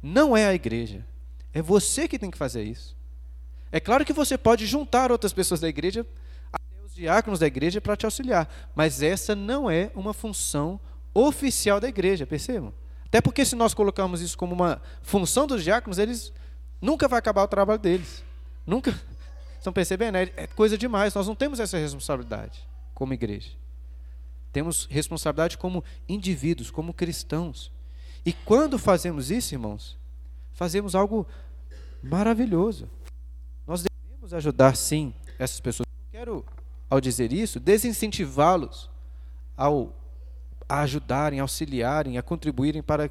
[0.00, 1.04] não é a igreja.
[1.52, 2.96] É você que tem que fazer isso.
[3.72, 6.06] É claro que você pode juntar outras pessoas da igreja,
[6.94, 10.78] diáconos da igreja, para te auxiliar, mas essa não é uma função
[11.12, 12.72] oficial da igreja, percebam?
[13.06, 16.32] Até porque se nós colocamos isso como uma função dos diáconos, eles
[16.80, 18.24] nunca vai acabar o trabalho deles.
[18.66, 18.92] Nunca,
[19.64, 20.18] Estão percebendo?
[20.18, 21.14] É, é coisa demais.
[21.14, 23.52] Nós não temos essa responsabilidade como igreja.
[24.52, 27.72] Temos responsabilidade como indivíduos, como cristãos.
[28.26, 29.96] E quando fazemos isso, irmãos,
[30.52, 31.26] fazemos algo
[32.02, 32.90] maravilhoso.
[33.66, 35.86] Nós devemos ajudar, sim, essas pessoas.
[35.88, 36.44] Não quero,
[36.88, 38.90] ao dizer isso, desincentivá-los
[39.56, 39.94] ao
[40.68, 43.10] a ajudarem, auxiliarem, a contribuírem para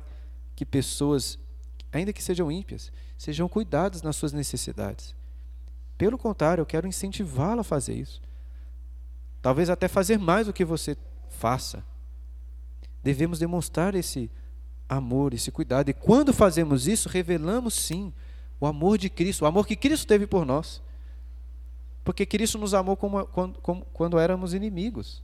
[0.56, 1.38] que pessoas,
[1.92, 5.16] ainda que sejam ímpias, sejam cuidadas nas suas necessidades.
[5.98, 8.22] Pelo contrário, eu quero incentivá-la a fazer isso.
[9.42, 10.98] Talvez até fazer mais do que você
[11.30, 11.84] faça.
[13.04, 14.32] Devemos demonstrar esse
[14.88, 15.90] amor, esse cuidado.
[15.90, 18.14] E quando fazemos isso, revelamos sim
[18.60, 20.82] o amor de Cristo, o amor que Cristo teve por nós.
[22.04, 25.24] Porque Cristo nos amou como, quando, como, quando éramos inimigos.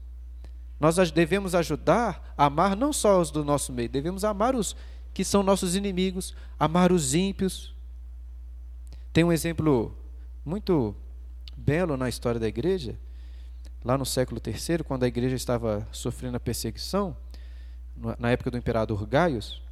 [0.78, 4.74] Nós devemos ajudar a amar não só os do nosso meio, devemos amar os
[5.12, 7.74] que são nossos inimigos, amar os ímpios.
[9.12, 9.94] Tem um exemplo
[10.44, 10.96] muito
[11.54, 12.98] belo na história da igreja,
[13.84, 17.14] lá no século III, quando a igreja estava sofrendo a perseguição,
[18.18, 19.62] na época do imperador Gaius,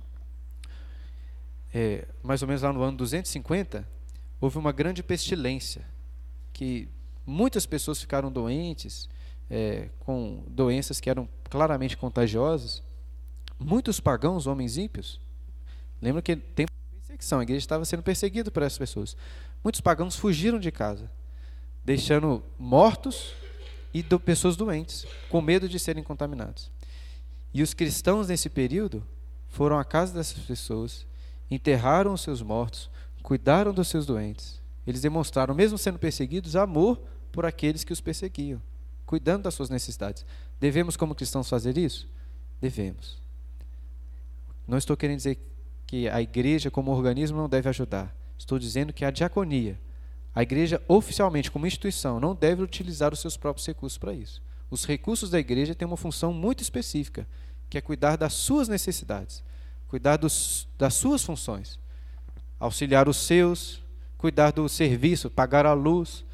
[1.72, 3.88] é, mais ou menos lá no ano 250,
[4.40, 5.84] houve uma grande pestilência,
[6.52, 6.88] que
[7.28, 9.08] muitas pessoas ficaram doentes,
[9.50, 12.82] é, com doenças que eram claramente contagiosas.
[13.58, 15.20] Muitos pagãos, homens ímpios,
[16.00, 19.16] lembra que tem perseguição, a igreja estava sendo perseguida por essas pessoas.
[19.62, 21.10] Muitos pagãos fugiram de casa,
[21.84, 23.34] deixando mortos
[23.92, 26.70] e do, pessoas doentes, com medo de serem contaminados.
[27.52, 29.06] E os cristãos, nesse período,
[29.48, 31.06] foram à casa dessas pessoas,
[31.50, 32.90] enterraram os seus mortos,
[33.22, 34.62] cuidaram dos seus doentes.
[34.86, 36.98] Eles demonstraram, mesmo sendo perseguidos, amor
[37.38, 38.60] por aqueles que os perseguiam,
[39.06, 40.26] cuidando das suas necessidades.
[40.58, 42.08] Devemos, como cristãos, fazer isso?
[42.60, 43.22] Devemos.
[44.66, 45.38] Não estou querendo dizer
[45.86, 48.12] que a igreja, como organismo, não deve ajudar.
[48.36, 49.78] Estou dizendo que a diaconia,
[50.34, 54.42] a igreja oficialmente, como instituição, não deve utilizar os seus próprios recursos para isso.
[54.68, 57.24] Os recursos da igreja têm uma função muito específica,
[57.70, 59.44] que é cuidar das suas necessidades,
[59.86, 61.78] cuidar dos, das suas funções,
[62.58, 63.80] auxiliar os seus,
[64.16, 66.26] cuidar do serviço, pagar a luz,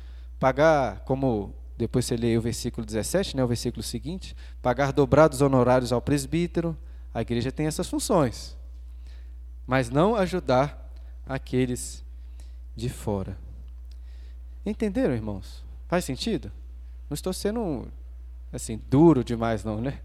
[0.45, 5.90] pagar, como depois você lê o versículo 17, né, o versículo seguinte, pagar dobrados honorários
[5.90, 6.76] ao presbítero.
[7.14, 8.55] A igreja tem essas funções,
[9.66, 10.92] mas não ajudar
[11.26, 12.05] aqueles
[12.76, 13.38] de fora.
[14.66, 15.64] Entenderam, irmãos?
[15.88, 16.53] Faz sentido?
[17.09, 17.88] Não estou sendo
[18.53, 20.01] assim, duro demais, não, né?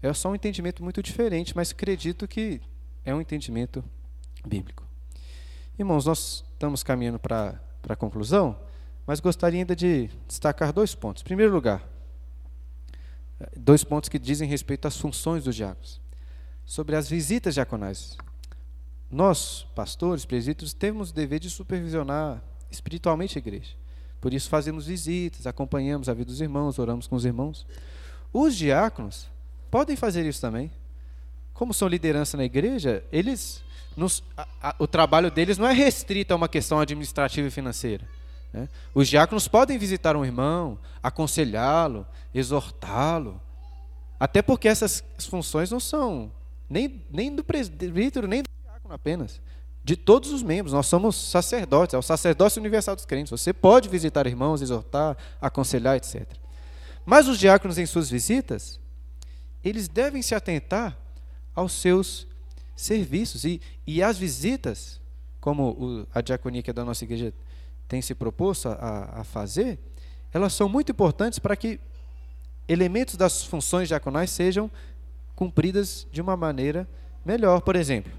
[0.00, 2.60] É só um entendimento muito diferente, mas acredito que
[3.04, 3.82] é um entendimento
[4.46, 4.84] bíblico.
[5.76, 8.56] Irmãos, nós estamos caminhando para a conclusão,
[9.10, 11.22] mas gostaria ainda de destacar dois pontos.
[11.22, 11.82] Em primeiro lugar,
[13.56, 16.00] dois pontos que dizem respeito às funções dos diáconos.
[16.64, 18.16] Sobre as visitas diaconais.
[19.10, 22.40] Nós, pastores, presbíteros, temos o dever de supervisionar
[22.70, 23.72] espiritualmente a igreja.
[24.20, 27.66] Por isso fazemos visitas, acompanhamos a vida dos irmãos, oramos com os irmãos.
[28.32, 29.26] Os diáconos
[29.72, 30.70] podem fazer isso também.
[31.52, 33.60] Como são liderança na igreja, eles
[33.96, 38.19] nos, a, a, o trabalho deles não é restrito a uma questão administrativa e financeira.
[38.52, 38.68] Né?
[38.94, 43.40] Os diáconos podem visitar um irmão, aconselhá-lo, exortá-lo.
[44.18, 46.30] Até porque essas funções não são
[46.68, 49.40] nem, nem do presbítero, nem do diácono apenas
[49.82, 50.72] de todos os membros.
[50.72, 53.30] Nós somos sacerdotes, é o sacerdócio universal dos crentes.
[53.30, 56.26] Você pode visitar irmãos, exortar, aconselhar, etc.
[57.04, 58.78] Mas os diáconos, em suas visitas,
[59.64, 60.96] eles devem se atentar
[61.54, 62.26] aos seus
[62.76, 63.44] serviços.
[63.44, 65.00] E, e as visitas,
[65.40, 67.32] como o, a diaconia que é da nossa igreja
[67.90, 69.76] tem se proposto a, a fazer,
[70.32, 71.80] elas são muito importantes para que
[72.68, 74.70] elementos das funções diaconais sejam
[75.34, 76.88] cumpridas de uma maneira
[77.24, 77.60] melhor.
[77.62, 78.12] Por exemplo,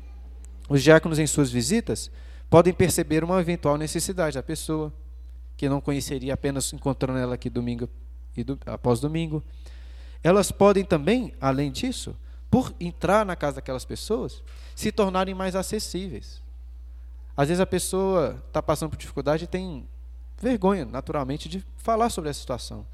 [0.67, 2.11] os diáconos, em suas visitas,
[2.49, 4.91] podem perceber uma eventual necessidade da pessoa,
[5.55, 7.87] que não conheceria apenas encontrando ela aqui domingo
[8.35, 9.41] e do, após domingo.
[10.21, 12.13] Elas podem também, além disso,
[12.49, 14.43] por entrar na casa daquelas pessoas,
[14.75, 16.41] se tornarem mais acessíveis.
[17.41, 19.89] Às vezes a pessoa está passando por dificuldade e tem
[20.39, 22.85] vergonha, naturalmente, de falar sobre a situação.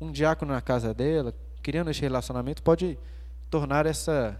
[0.00, 1.32] Um diácono na casa dela,
[1.62, 2.98] criando esse relacionamento, pode
[3.48, 4.36] tornar essa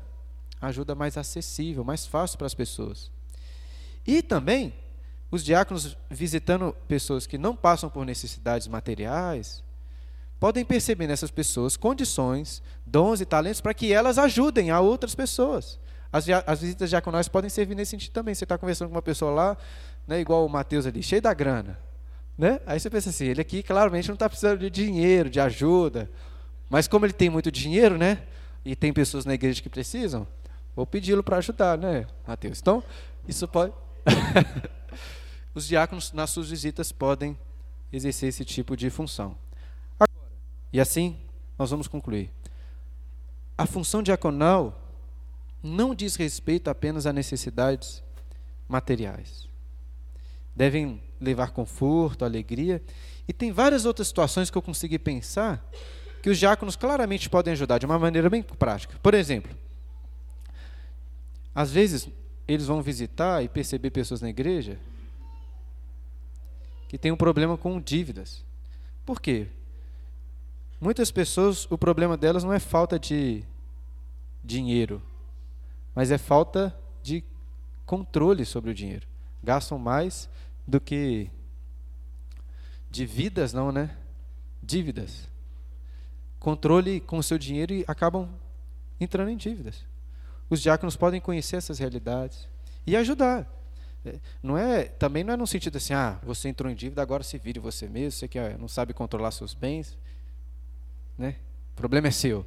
[0.61, 3.09] ajuda mais acessível, mais fácil para as pessoas.
[4.05, 4.75] E também,
[5.31, 9.63] os diáconos visitando pessoas que não passam por necessidades materiais,
[10.41, 15.79] podem perceber nessas pessoas condições, dons e talentos para que elas ajudem a outras pessoas.
[16.13, 18.35] As, as visitas diaconais podem servir nesse sentido também.
[18.35, 19.57] Você está conversando com uma pessoa lá,
[20.07, 21.79] né, igual o Mateus ali, cheio da grana.
[22.37, 22.61] Né?
[22.67, 26.11] Aí você pensa assim, ele aqui claramente não está precisando de dinheiro, de ajuda.
[26.69, 28.23] Mas como ele tem muito dinheiro, né?
[28.65, 30.27] E tem pessoas na igreja que precisam,
[30.75, 32.59] Vou pedi-lo para ajudar, né, Mateus?
[32.61, 32.83] Então,
[33.29, 33.73] isso pode.
[35.55, 37.39] Os diáconos, nas suas visitas, podem
[37.93, 39.37] exercer esse tipo de função.
[40.01, 40.31] Agora,
[40.73, 41.19] e assim,
[41.59, 42.31] nós vamos concluir.
[43.57, 44.82] A função diaconal
[45.63, 48.03] não diz respeito apenas a necessidades
[48.69, 49.49] materiais.
[50.55, 52.83] devem levar conforto, alegria.
[53.27, 55.65] E tem várias outras situações que eu consegui pensar
[56.23, 58.99] que os diáconos claramente podem ajudar de uma maneira bem prática.
[59.03, 59.57] Por exemplo,
[61.55, 62.09] às vezes
[62.47, 64.79] eles vão visitar e perceber pessoas na igreja
[66.89, 68.45] que têm um problema com dívidas.
[69.07, 69.49] Por quê?
[70.81, 73.43] Muitas pessoas, o problema delas não é falta de
[74.45, 75.01] dinheiro,
[75.95, 77.25] mas é falta de
[77.85, 79.07] controle sobre o dinheiro.
[79.43, 80.29] Gastam mais
[80.67, 81.31] do que
[82.91, 83.97] dívidas, não, né?
[84.63, 85.29] Dívidas.
[86.39, 88.29] Controle com o seu dinheiro e acabam
[89.01, 89.85] entrando em dívidas.
[90.49, 92.49] Os diáconos podem conhecer essas realidades
[92.87, 93.51] e ajudar.
[94.05, 97.23] É, não é, também não é no sentido assim, ah, você entrou em dívida, agora
[97.23, 99.97] se vire você mesmo, você que não sabe controlar seus bens,
[101.17, 101.37] né?
[101.73, 102.45] O problema é seu.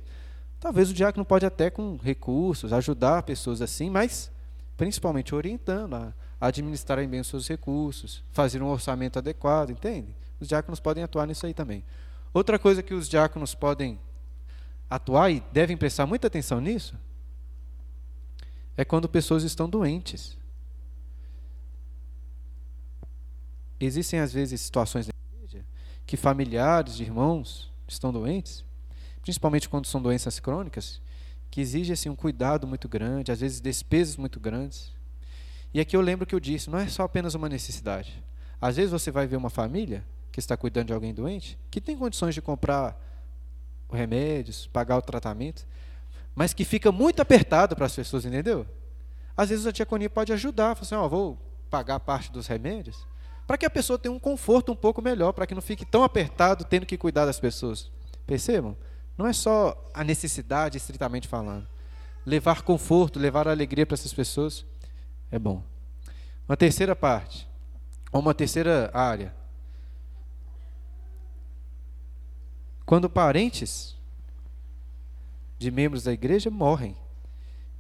[0.65, 4.31] Talvez o diácono pode até com recursos ajudar pessoas assim, mas
[4.75, 10.15] principalmente orientando a administrarem bem os seus recursos, fazer um orçamento adequado, entende?
[10.39, 11.85] Os diáconos podem atuar nisso aí também.
[12.33, 13.99] Outra coisa que os diáconos podem
[14.89, 16.97] atuar e devem prestar muita atenção nisso
[18.75, 20.35] é quando pessoas estão doentes.
[23.79, 25.63] Existem às vezes situações na igreja
[26.07, 28.65] que familiares de irmãos estão doentes,
[29.25, 31.01] principalmente quando são doenças crônicas,
[31.49, 34.93] que exigem assim, um cuidado muito grande, às vezes despesas muito grandes.
[35.73, 38.23] E aqui eu lembro que eu disse, não é só apenas uma necessidade.
[38.61, 41.97] Às vezes você vai ver uma família que está cuidando de alguém doente, que tem
[41.97, 43.01] condições de comprar
[43.91, 45.65] remédios, pagar o tratamento,
[46.35, 48.67] mas que fica muito apertado para as pessoas, entendeu?
[49.35, 53.07] Às vezes a diaconia pode ajudar, falar assim, oh, vou pagar parte dos remédios,
[53.47, 56.03] para que a pessoa tenha um conforto um pouco melhor, para que não fique tão
[56.03, 57.91] apertado tendo que cuidar das pessoas.
[58.27, 58.77] Percebam?
[59.17, 61.67] Não é só a necessidade, estritamente falando.
[62.25, 64.65] Levar conforto, levar alegria para essas pessoas
[65.31, 65.63] é bom.
[66.47, 67.47] Uma terceira parte,
[68.11, 69.33] ou uma terceira área,
[72.85, 73.97] Quando parentes
[75.57, 76.95] de membros da igreja morrem.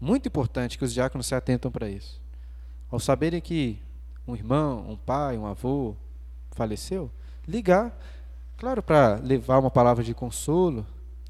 [0.01, 2.19] Muito importante que os diáconos se atentam para isso.
[2.89, 3.79] Ao saberem que
[4.27, 5.95] um irmão, um pai, um avô
[6.51, 7.11] faleceu,
[7.47, 7.95] ligar,
[8.57, 10.85] claro, para levar uma palavra de consolo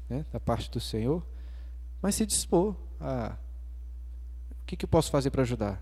[0.08, 1.24] né, da parte do Senhor,
[2.00, 3.36] mas se dispor a.
[4.50, 5.80] O que, que eu posso fazer para ajudar?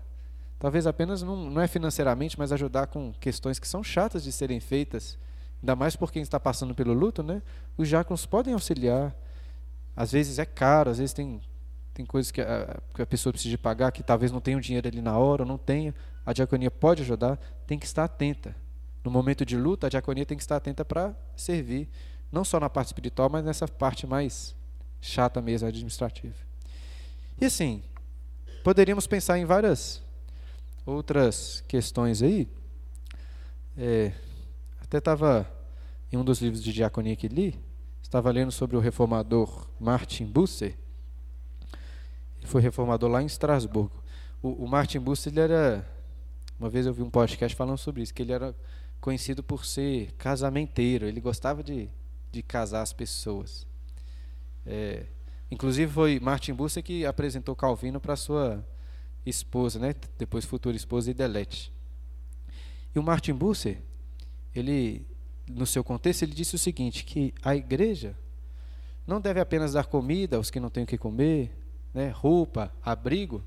[0.59, 4.59] Talvez apenas, não, não é financeiramente, mas ajudar com questões que são chatas de serem
[4.59, 5.17] feitas
[5.65, 7.41] ainda mais por quem está passando pelo luto, né?
[7.75, 9.15] Os diáconos podem auxiliar.
[9.95, 11.41] Às vezes é caro, às vezes tem,
[11.91, 14.87] tem coisas que a, que a pessoa precisa pagar, que talvez não tenha o dinheiro
[14.87, 15.93] ali na hora, ou não tenha.
[16.23, 18.55] A diaconia pode ajudar, tem que estar atenta.
[19.03, 21.89] No momento de luta, a diaconia tem que estar atenta para servir,
[22.35, 24.53] não só na parte espiritual, mas nessa parte mais
[24.99, 26.35] chata mesmo, administrativa.
[27.39, 27.81] E assim,
[28.61, 30.03] poderíamos pensar em várias
[30.85, 32.45] outras questões aí.
[33.77, 34.11] É,
[34.81, 35.49] até estava
[36.11, 37.57] em um dos livros de diaconia que li,
[38.03, 40.77] estava lendo sobre o reformador Martin Bucer.
[42.37, 44.03] Ele foi reformador lá em Estrasburgo.
[44.43, 45.89] O, o Martin Bucer, ele era.
[46.59, 48.53] Uma vez eu vi um podcast falando sobre isso, que ele era
[48.99, 51.05] conhecido por ser casamenteiro.
[51.05, 51.89] Ele gostava de,
[52.35, 53.65] de casar as pessoas.
[54.65, 55.05] É,
[55.49, 58.61] inclusive foi Martin Bucer que apresentou Calvino para sua
[59.25, 59.95] esposa, né?
[60.17, 61.71] depois futura esposa Idelete.
[62.93, 63.81] E o Martin Bucer,
[64.53, 65.07] ele
[65.47, 68.17] no seu contexto, ele disse o seguinte: que a igreja
[69.07, 71.55] não deve apenas dar comida aos que não têm o que comer,
[71.93, 73.41] né, roupa, abrigo,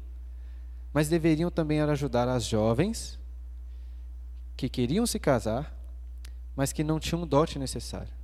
[0.94, 3.18] mas deveriam também ajudar as jovens
[4.56, 5.76] que queriam se casar,
[6.56, 8.17] mas que não tinham o dote necessário.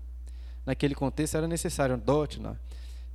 [0.67, 2.01] Naquele contexto era necessário.
[2.07, 2.51] Não.
[2.51, 2.57] É?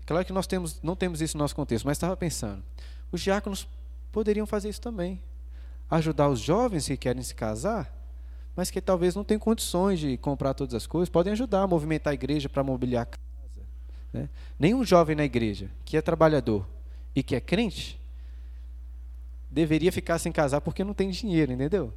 [0.06, 2.64] Claro que nós temos, não temos isso no nosso contexto, mas estava pensando,
[3.12, 3.68] os diáconos
[4.12, 5.22] poderiam fazer isso também.
[5.90, 8.00] Ajudar os jovens que querem se casar
[8.60, 12.12] mas que talvez não tenham condições de comprar todas as coisas, podem ajudar a movimentar
[12.12, 13.68] a igreja para mobiliar a casa.
[14.12, 14.30] Né?
[14.60, 16.68] Nenhum jovem na igreja que é trabalhador
[17.16, 17.98] e que é crente
[19.50, 21.94] deveria ficar sem casar porque não tem dinheiro, entendeu?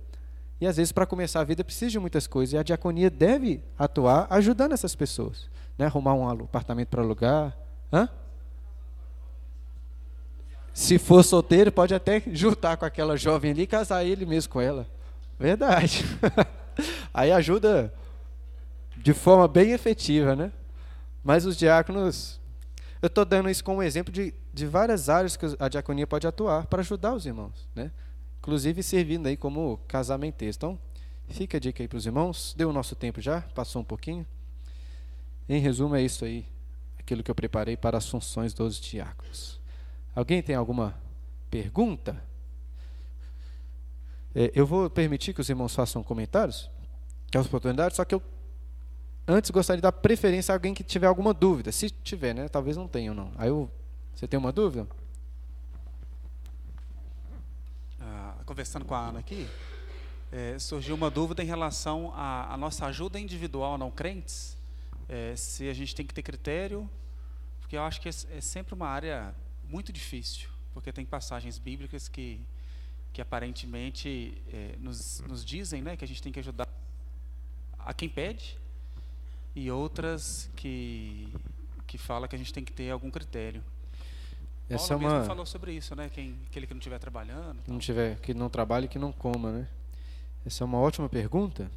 [0.63, 3.65] E às vezes para começar a vida precisa de muitas coisas e a diaconia deve
[3.77, 5.87] atuar ajudando essas pessoas, né?
[5.87, 7.59] Arrumar um apartamento para alugar,
[7.93, 8.09] Hã?
[10.73, 14.61] Se for solteiro, pode até juntar com aquela jovem ali e casar ele mesmo com
[14.61, 14.87] ela.
[15.37, 16.05] Verdade.
[17.13, 17.93] Aí ajuda
[18.97, 20.53] de forma bem efetiva, né?
[21.25, 22.41] Mas os diáconos,
[23.03, 26.67] eu estou dando isso como exemplo de, de várias áreas que a diaconia pode atuar
[26.67, 27.91] para ajudar os irmãos, né?
[28.43, 30.53] Inclusive servindo aí como casamenteiro.
[30.55, 30.78] Então,
[31.28, 32.55] fica a dica aí para os irmãos.
[32.59, 34.26] Deu o nosso tempo já, passou um pouquinho.
[35.49, 36.45] Em resumo, é isso aí,
[36.99, 39.61] aquilo que eu preparei para as funções dos diáconos.
[40.12, 41.01] Alguém tem alguma
[41.49, 42.20] pergunta?
[44.34, 46.68] É, eu vou permitir que os irmãos façam comentários,
[47.30, 48.22] que é uma oportunidade, só que eu
[49.26, 51.70] antes gostaria de dar preferência a alguém que tiver alguma dúvida.
[51.70, 52.49] Se tiver, né?
[52.49, 53.30] Talvez não tenha, não.
[53.36, 53.70] Aí eu,
[54.14, 54.86] você tem uma dúvida?
[58.01, 59.49] Ah, conversando com a Ana aqui,
[60.30, 64.57] é, surgiu uma dúvida em relação à, à nossa ajuda individual não crentes,
[65.09, 66.88] é, se a gente tem que ter critério,
[67.61, 69.34] porque eu acho que é, é sempre uma área
[69.64, 72.40] muito difícil, porque tem passagens bíblicas que
[73.12, 76.66] que aparentemente é, nos, nos dizem né, que a gente tem que ajudar
[77.78, 78.59] a quem pede,
[79.55, 81.28] e outras que,
[81.86, 83.62] que fala que a gente tem que ter algum critério.
[84.69, 85.15] Essa Paulo é uma...
[85.15, 86.09] mesmo falou sobre isso, né?
[86.09, 87.59] Quem, aquele que não estiver trabalhando.
[87.67, 89.69] Não tiver, que não trabalhe, que não coma, né?
[90.45, 91.71] Essa é uma ótima pergunta,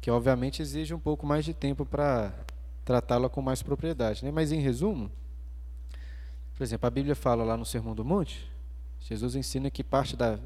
[0.00, 2.32] que obviamente exige um pouco mais de tempo para
[2.84, 4.30] tratá-la com mais propriedade, né?
[4.30, 5.10] Mas em resumo,
[6.56, 8.50] por exemplo, a Bíblia fala lá no Sermão do Monte,
[9.00, 10.38] Jesus ensina que parte da,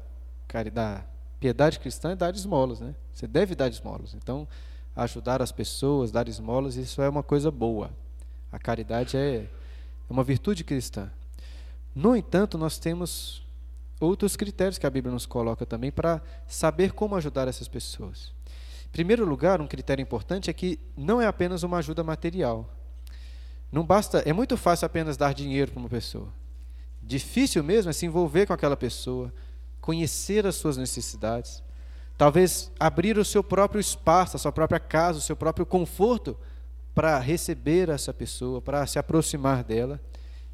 [0.73, 1.05] da
[1.39, 2.93] piedade cristã é dar esmolas, né?
[3.13, 4.13] Você deve dar esmolas.
[4.13, 4.47] Então,
[4.95, 7.89] ajudar as pessoas, dar esmolas, isso é uma coisa boa.
[8.51, 9.49] A caridade é, é
[10.09, 11.09] uma virtude cristã.
[11.93, 13.45] No entanto, nós temos
[13.99, 18.33] outros critérios que a Bíblia nos coloca também para saber como ajudar essas pessoas.
[18.85, 22.69] Em primeiro lugar, um critério importante é que não é apenas uma ajuda material.
[23.71, 26.27] Não basta, é muito fácil apenas dar dinheiro para uma pessoa.
[27.01, 29.33] Difícil mesmo é se envolver com aquela pessoa,
[29.79, 31.63] conhecer as suas necessidades,
[32.17, 36.37] talvez abrir o seu próprio espaço, a sua própria casa, o seu próprio conforto
[36.93, 39.99] para receber essa pessoa, para se aproximar dela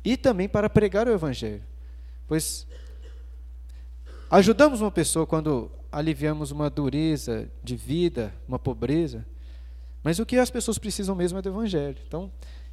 [0.08, 1.62] e também para pregar o evangelho.
[2.30, 2.66] Pois
[4.32, 9.26] ajudamos uma pessoa quando aliviamos uma dureza de vida, uma pobreza,
[10.02, 11.98] mas o que as pessoas precisam mesmo é do evangelho.
[12.08, 12.32] Então,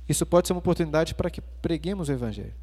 [0.09, 2.55] isso pode ser uma oportunidade para que preguemos o evangelho.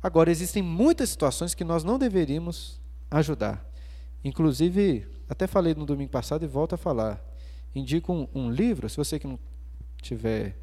[0.00, 2.80] Agora, existem muitas situações que nós não deveríamos
[3.10, 3.68] ajudar.
[4.22, 7.20] Inclusive, até falei no domingo passado e volto a falar.
[7.74, 9.38] Indico um, um livro, se você que não
[10.00, 10.56] tiver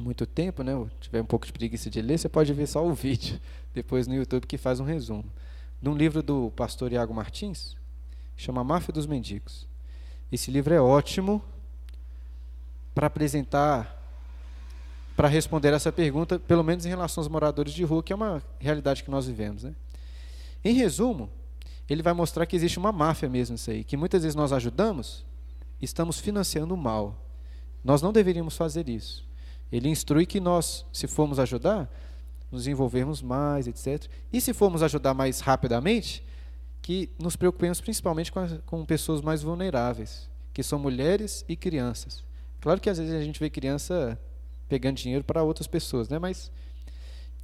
[0.00, 2.84] muito tempo, né, ou tiver um pouco de preguiça de ler, você pode ver só
[2.84, 3.40] o vídeo
[3.74, 5.24] depois no YouTube que faz um resumo.
[5.80, 7.76] De um livro do pastor Iago Martins,
[8.36, 9.66] chama Máfia dos Mendigos.
[10.30, 11.42] Esse livro é ótimo
[12.94, 13.98] para apresentar
[15.16, 18.42] para responder essa pergunta, pelo menos em relação aos moradores de rua, que é uma
[18.58, 19.64] realidade que nós vivemos.
[19.64, 19.74] Né?
[20.64, 21.28] Em resumo,
[21.86, 25.22] ele vai mostrar que existe uma máfia mesmo isso aí, que muitas vezes nós ajudamos,
[25.78, 27.22] estamos financiando o mal.
[27.84, 29.28] Nós não deveríamos fazer isso.
[29.70, 31.90] Ele instrui que nós, se formos ajudar,
[32.50, 34.10] nos envolvermos mais, etc.
[34.32, 36.24] E se formos ajudar mais rapidamente,
[36.82, 42.24] que nos preocupemos principalmente com, com pessoas mais vulneráveis, que são mulheres e crianças.
[42.60, 44.18] Claro que às vezes a gente vê criança
[44.68, 46.18] pegando dinheiro para outras pessoas, né?
[46.18, 46.50] Mas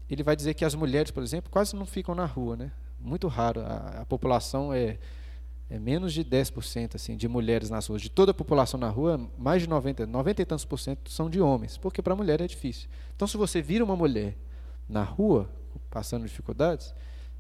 [0.09, 2.73] ele vai dizer que as mulheres, por exemplo, quase não ficam na rua, né?
[2.99, 3.61] Muito raro.
[3.61, 4.99] A, a população é,
[5.69, 8.03] é menos de 10% assim, de mulheres nas ruas.
[8.03, 11.29] De toda a população na rua, mais de 90, 90 e tantos por cento são
[11.29, 12.89] de homens, porque para a mulher é difícil.
[13.15, 14.37] Então, se você vira uma mulher
[14.89, 15.51] na rua,
[15.91, 16.95] passando dificuldades,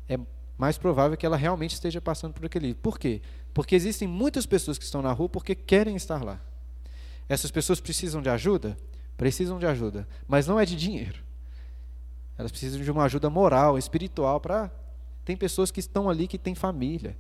[0.08, 0.18] é
[0.58, 2.74] mais provável que ela realmente esteja passando por aquele.
[2.74, 3.20] Por quê?
[3.54, 6.40] Porque existem muitas pessoas que estão na rua porque querem estar lá.
[7.28, 8.76] Essas pessoas precisam de ajuda?
[9.16, 11.24] precisam de ajuda, mas não é de dinheiro.
[12.36, 14.70] Elas precisam de uma ajuda moral, espiritual para
[15.24, 17.16] tem pessoas que estão ali que têm família,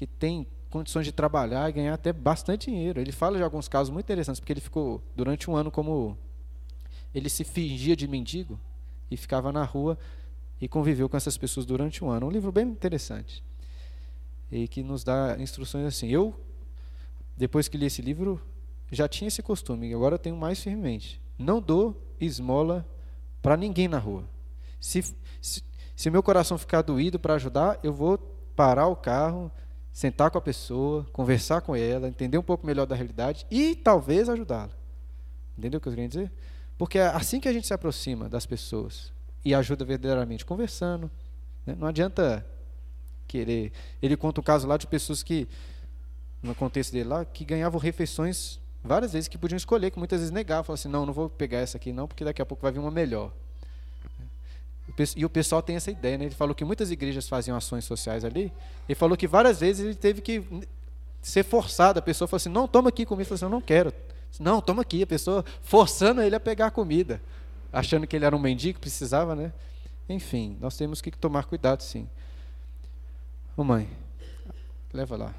[0.00, 2.98] que têm condições de trabalhar e ganhar até bastante dinheiro.
[2.98, 6.16] Ele fala de alguns casos muito interessantes, porque ele ficou durante um ano como
[7.14, 8.58] ele se fingia de mendigo
[9.10, 9.98] e ficava na rua
[10.58, 12.28] e conviveu com essas pessoas durante um ano.
[12.28, 13.44] Um livro bem interessante
[14.50, 16.08] e que nos dá instruções assim.
[16.08, 16.34] Eu
[17.36, 18.40] depois que li esse livro
[18.90, 21.20] já tinha esse costume, agora eu tenho mais firmemente.
[21.38, 22.88] Não dou esmola
[23.42, 24.24] para ninguém na rua.
[24.80, 25.02] Se,
[25.42, 25.62] se,
[25.94, 28.16] se meu coração ficar doído para ajudar, eu vou
[28.56, 29.52] parar o carro,
[29.92, 34.28] sentar com a pessoa, conversar com ela, entender um pouco melhor da realidade e talvez
[34.28, 34.70] ajudá-la.
[35.58, 36.32] Entendeu o que eu queria dizer?
[36.78, 39.12] Porque é assim que a gente se aproxima das pessoas
[39.44, 41.10] e ajuda verdadeiramente, conversando.
[41.66, 41.74] Né?
[41.78, 42.46] Não adianta
[43.26, 43.72] querer.
[44.00, 45.46] Ele conta um caso lá de pessoas que,
[46.42, 50.32] no contexto dele lá, que ganhavam refeições várias vezes que podiam escolher, que muitas vezes
[50.32, 52.72] negavam, falavam assim, não, não vou pegar essa aqui não, porque daqui a pouco vai
[52.72, 53.32] vir uma melhor.
[55.16, 56.24] E o pessoal tem essa ideia, né?
[56.26, 58.52] Ele falou que muitas igrejas faziam ações sociais ali.
[58.88, 60.44] Ele falou que várias vezes ele teve que
[61.22, 61.98] ser forçado.
[61.98, 63.22] A pessoa falou assim: não, toma aqui comida.
[63.22, 63.92] Ele falou assim: eu não quero.
[64.38, 65.02] Não, toma aqui.
[65.02, 67.20] A pessoa forçando ele a pegar a comida,
[67.72, 69.52] achando que ele era um mendigo, precisava, né?
[70.08, 72.08] Enfim, nós temos que tomar cuidado, sim.
[73.56, 73.88] Ô mãe,
[74.92, 75.34] leva lá.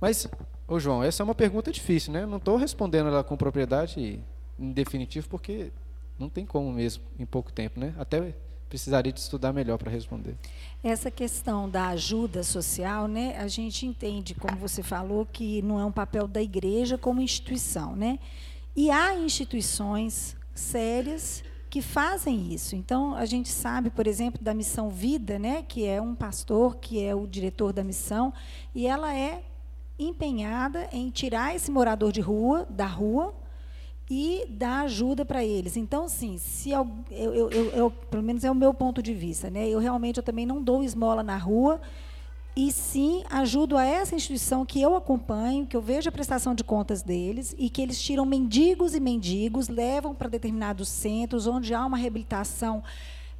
[0.00, 0.28] Mas
[0.66, 2.24] Ô João, essa é uma pergunta difícil, né?
[2.24, 4.18] Não estou respondendo ela com propriedade
[4.58, 5.70] em definitivo, porque
[6.18, 7.94] não tem como mesmo, em pouco tempo, né?
[7.98, 8.34] Até
[8.68, 10.36] precisaria de estudar melhor para responder.
[10.82, 15.84] Essa questão da ajuda social, né, a gente entende, como você falou, que não é
[15.84, 18.18] um papel da igreja como instituição, né?
[18.74, 22.74] E há instituições sérias que fazem isso.
[22.74, 27.02] Então, a gente sabe, por exemplo, da Missão Vida, né, que é um pastor, que
[27.02, 28.32] é o diretor da missão,
[28.74, 29.44] e ela é
[29.98, 33.34] empenhada em tirar esse morador de rua da rua
[34.10, 35.76] e dar ajuda para eles.
[35.76, 39.48] Então, sim, se eu, eu, eu, eu, pelo menos é o meu ponto de vista,
[39.48, 39.68] né?
[39.68, 41.80] Eu realmente eu também não dou esmola na rua
[42.56, 46.62] e sim ajudo a essa instituição que eu acompanho, que eu vejo a prestação de
[46.62, 51.84] contas deles e que eles tiram mendigos e mendigos, levam para determinados centros onde há
[51.84, 52.82] uma reabilitação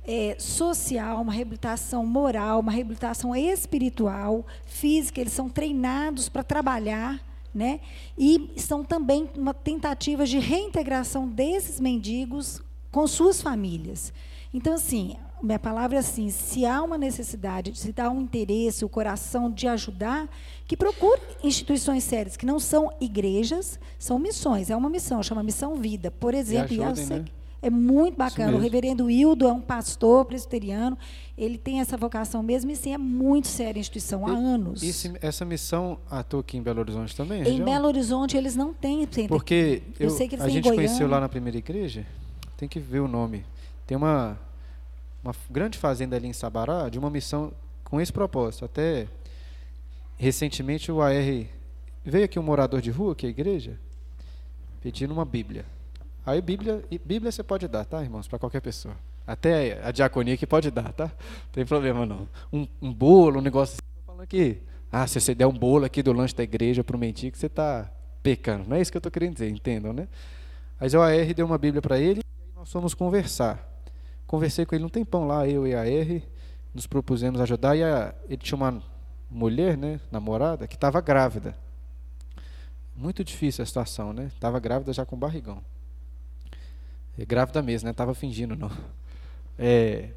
[0.07, 5.21] é, social, uma reabilitação moral, uma reabilitação espiritual, física.
[5.21, 7.21] Eles são treinados para trabalhar
[7.55, 7.81] né?
[8.19, 14.13] E são também uma tentativa de reintegração desses mendigos com suas famílias.
[14.53, 18.89] Então, assim, minha palavra é assim: se há uma necessidade, se há um interesse, o
[18.89, 20.29] coração de ajudar,
[20.67, 24.71] que procure instituições sérias, que não são igrejas, são missões.
[24.71, 26.11] É uma missão, chama Missão Vida.
[26.11, 27.25] Por exemplo, ajudem, né?
[27.65, 28.55] É muito bacana.
[28.59, 30.99] O reverendo Hildo é um pastor presbiteriano,
[31.37, 34.83] ele tem essa vocação mesmo e sim, é muito séria a instituição, há e, anos.
[34.83, 37.41] E essa missão atua aqui em Belo Horizonte também?
[37.41, 37.65] Em região?
[37.65, 39.09] Belo Horizonte eles não têm.
[39.29, 40.87] Porque eu, eu sei que eles a gente Goiânia.
[40.87, 42.07] conheceu lá na primeira igreja,
[42.59, 43.47] tem que ver o nome.
[43.87, 44.39] Tem uma,
[45.23, 47.51] uma grande fazenda ali em Sabará, de uma missão
[47.83, 48.67] com esse propósito.
[48.67, 49.09] Até
[50.19, 51.47] recentemente o AR
[52.05, 53.81] veio aqui um morador de rua, que é a igreja,
[54.83, 55.65] pedindo uma Bíblia.
[56.27, 58.97] Aí Bíblia, Bíblia você pode dar, tá, irmãos, para qualquer pessoa.
[59.27, 61.05] Até a diaconia que pode dar, tá?
[61.07, 62.29] Não tem problema não.
[62.53, 63.81] Um, um bolo, um negócio assim.
[63.99, 64.61] Estou falando aqui.
[64.91, 67.47] Ah, se você der um bolo aqui do lanche da igreja para o mendigo, você
[67.47, 67.91] está
[68.23, 68.69] pecando.
[68.69, 70.09] Não é isso que eu estou querendo dizer, entendam, né?
[70.79, 73.67] Aí o AR deu uma Bíblia para ele e nós fomos conversar.
[74.27, 76.23] Conversei com ele um tempão lá, eu e a AR,
[76.75, 77.77] nos propusemos ajudar.
[77.77, 78.83] E a, ele tinha uma
[79.31, 81.57] mulher, né, namorada, que estava grávida.
[82.97, 84.31] Muito difícil a situação, né?
[84.35, 85.63] Estava grávida já com barrigão.
[87.19, 87.93] É, grávida mesmo, né?
[87.93, 88.71] Tava fingindo, não.
[89.59, 90.11] É,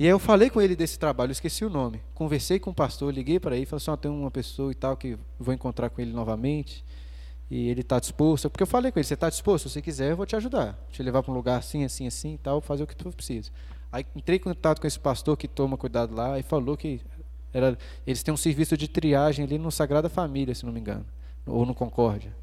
[0.00, 2.00] e aí eu falei com ele desse trabalho, esqueci o nome.
[2.14, 4.96] Conversei com o pastor, liguei para ele, falei assim, oh, tem uma pessoa e tal
[4.96, 6.82] que vou encontrar com ele novamente.
[7.50, 9.68] E ele está disposto, porque eu falei com ele, você está disposto?
[9.68, 10.78] Se você quiser, eu vou te ajudar.
[10.90, 13.50] Te levar para um lugar assim, assim, assim e tal, fazer o que tu precisa.
[13.92, 17.02] Aí entrei em contato com esse pastor que toma cuidado lá e falou que
[17.52, 17.76] era,
[18.06, 21.04] eles têm um serviço de triagem ali no Sagrada Família, se não me engano,
[21.44, 22.34] ou no Concórdia.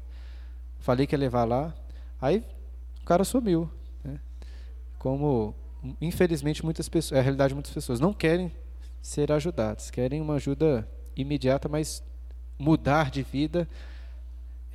[0.78, 1.74] Falei que ia levar lá,
[2.20, 2.44] aí
[3.00, 3.68] o cara sumiu
[4.98, 5.54] como
[6.00, 8.52] infelizmente muitas pessoas, é a realidade de muitas pessoas, não querem
[9.00, 12.02] ser ajudadas, querem uma ajuda imediata, mas
[12.58, 13.68] mudar de vida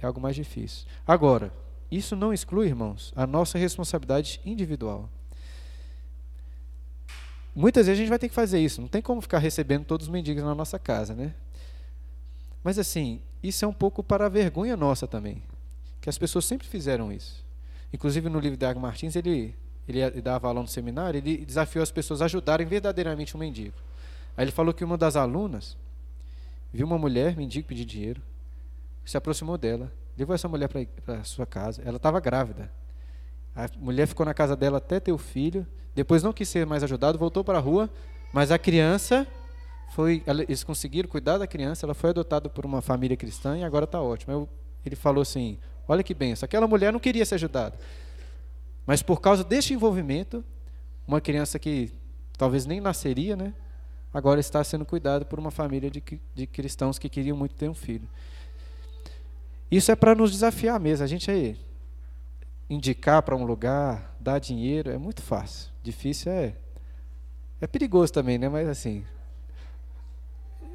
[0.02, 0.88] é algo mais difícil.
[1.06, 1.52] Agora,
[1.92, 5.10] isso não exclui, irmãos, a nossa responsabilidade individual.
[7.56, 10.08] Muitas vezes a gente vai ter que fazer isso, não tem como ficar recebendo todos
[10.08, 11.36] os mendigos na nossa casa, né?
[12.64, 15.44] Mas assim, isso é um pouco para a vergonha nossa também,
[16.02, 17.46] que as pessoas sempre fizeram isso.
[17.92, 19.54] Inclusive no livro de Água Martins, ele
[19.88, 23.76] ele dava aula no seminário, ele desafiou as pessoas a ajudarem verdadeiramente um mendigo.
[24.38, 25.78] Aí ele falou que uma das alunas
[26.72, 28.22] viu uma mulher, mendigo, pedir dinheiro,
[29.06, 30.70] se aproximou dela, levou essa mulher
[31.06, 31.82] para sua casa.
[31.86, 32.72] Ela estava grávida.
[33.56, 36.84] A mulher ficou na casa dela até ter o filho, depois não quis ser mais
[36.84, 37.90] ajudado, voltou para a rua,
[38.32, 39.28] mas a criança
[39.94, 43.86] foi, eles conseguiram cuidar da criança, ela foi adotada por uma família cristã e agora
[43.86, 44.48] está ótima.
[44.84, 47.78] ele falou assim: olha que benção, aquela mulher não queria ser ajudada.
[48.86, 50.44] Mas por causa deste envolvimento,
[51.08, 51.92] uma criança que
[52.38, 53.54] talvez nem nasceria, né?
[54.14, 56.04] Agora está sendo cuidada por uma família de,
[56.36, 58.08] de cristãos que queriam muito ter um filho.
[59.72, 61.04] Isso é para nos desafiar mesmo.
[61.04, 61.58] A gente aí
[62.70, 65.72] indicar para um lugar, dar dinheiro, é muito fácil.
[65.82, 66.54] Difícil é.
[67.60, 68.50] É perigoso também, né?
[68.50, 69.04] Mas assim.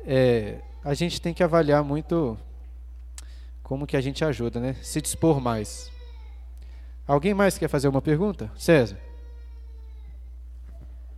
[0.04, 2.38] É, a gente tem que avaliar muito
[3.62, 4.74] como que a gente ajuda, né?
[4.82, 5.92] Se dispor mais.
[7.08, 8.52] Alguém mais quer fazer uma pergunta?
[8.54, 9.00] César.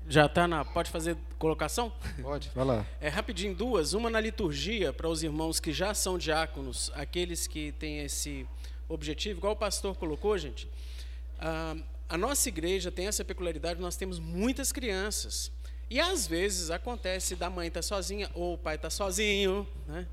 [0.09, 0.65] Já está na.
[0.65, 1.93] Pode fazer colocação?
[2.23, 2.87] Pode, vai lá.
[3.01, 3.93] É rapidinho duas.
[3.93, 8.47] Uma na liturgia, para os irmãos que já são diáconos, aqueles que têm esse
[8.89, 10.69] objetivo, igual o pastor colocou, gente.
[11.41, 11.77] Ah,
[12.09, 15.51] a nossa igreja tem essa peculiaridade, nós temos muitas crianças.
[15.89, 19.67] E às vezes acontece da mãe estar tá sozinha ou o pai estar tá sozinho,
[19.89, 20.07] né?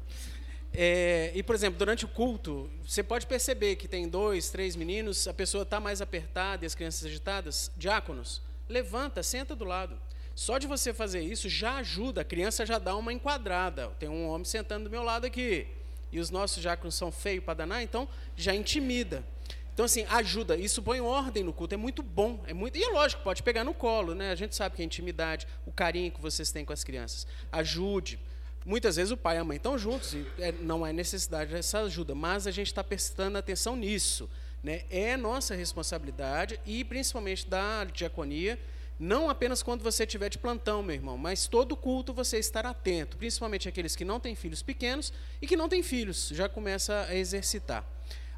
[0.80, 5.28] É, e, por exemplo, durante o culto, você pode perceber que tem dois, três meninos,
[5.28, 7.72] a pessoa está mais apertada e as crianças agitadas.
[7.76, 10.00] Diáconos, levanta, senta do lado.
[10.36, 13.88] Só de você fazer isso já ajuda, a criança já dá uma enquadrada.
[13.98, 15.66] Tem um homem sentando do meu lado aqui,
[16.12, 19.26] e os nossos diáconos são feios para danar, então já intimida.
[19.74, 20.56] Então, assim, ajuda.
[20.56, 21.74] Isso põe ordem no culto.
[21.74, 22.44] É muito bom.
[22.46, 22.78] É muito...
[22.78, 24.32] E é lógico, pode pegar no colo, né?
[24.32, 27.26] A gente sabe que a intimidade, o carinho que vocês têm com as crianças.
[27.52, 28.20] Ajude.
[28.68, 31.80] Muitas vezes o pai e a mãe estão juntos e é, não há necessidade dessa
[31.80, 34.30] ajuda, mas a gente está prestando atenção nisso.
[34.62, 34.84] Né?
[34.90, 38.60] É nossa responsabilidade e principalmente da diaconia,
[39.00, 43.16] não apenas quando você estiver de plantão, meu irmão, mas todo culto você estar atento,
[43.16, 47.16] principalmente aqueles que não têm filhos pequenos e que não têm filhos, já começa a
[47.16, 47.86] exercitar.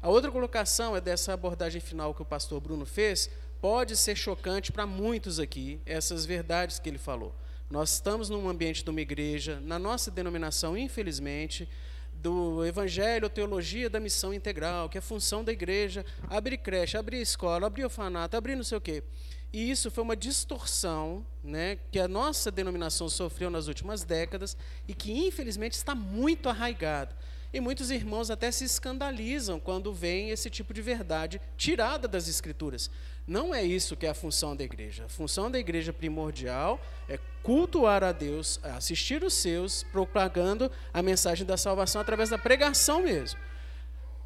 [0.00, 3.28] A outra colocação é dessa abordagem final que o pastor Bruno fez,
[3.60, 7.34] pode ser chocante para muitos aqui, essas verdades que ele falou.
[7.70, 11.68] Nós estamos num ambiente de uma igreja, na nossa denominação, infelizmente,
[12.12, 17.68] do Evangelho, teologia da missão integral, que é função da igreja, abrir creche, abrir escola,
[17.68, 19.04] abrir orfanato, abrir não sei o quê.
[19.52, 24.56] E isso foi uma distorção né, que a nossa denominação sofreu nas últimas décadas
[24.88, 27.16] e que, infelizmente, está muito arraigada.
[27.52, 32.90] E muitos irmãos até se escandalizam quando veem esse tipo de verdade tirada das Escrituras.
[33.30, 35.04] Não é isso que é a função da igreja.
[35.04, 41.46] A função da igreja primordial é cultuar a Deus, assistir os seus, propagando a mensagem
[41.46, 43.38] da salvação através da pregação mesmo.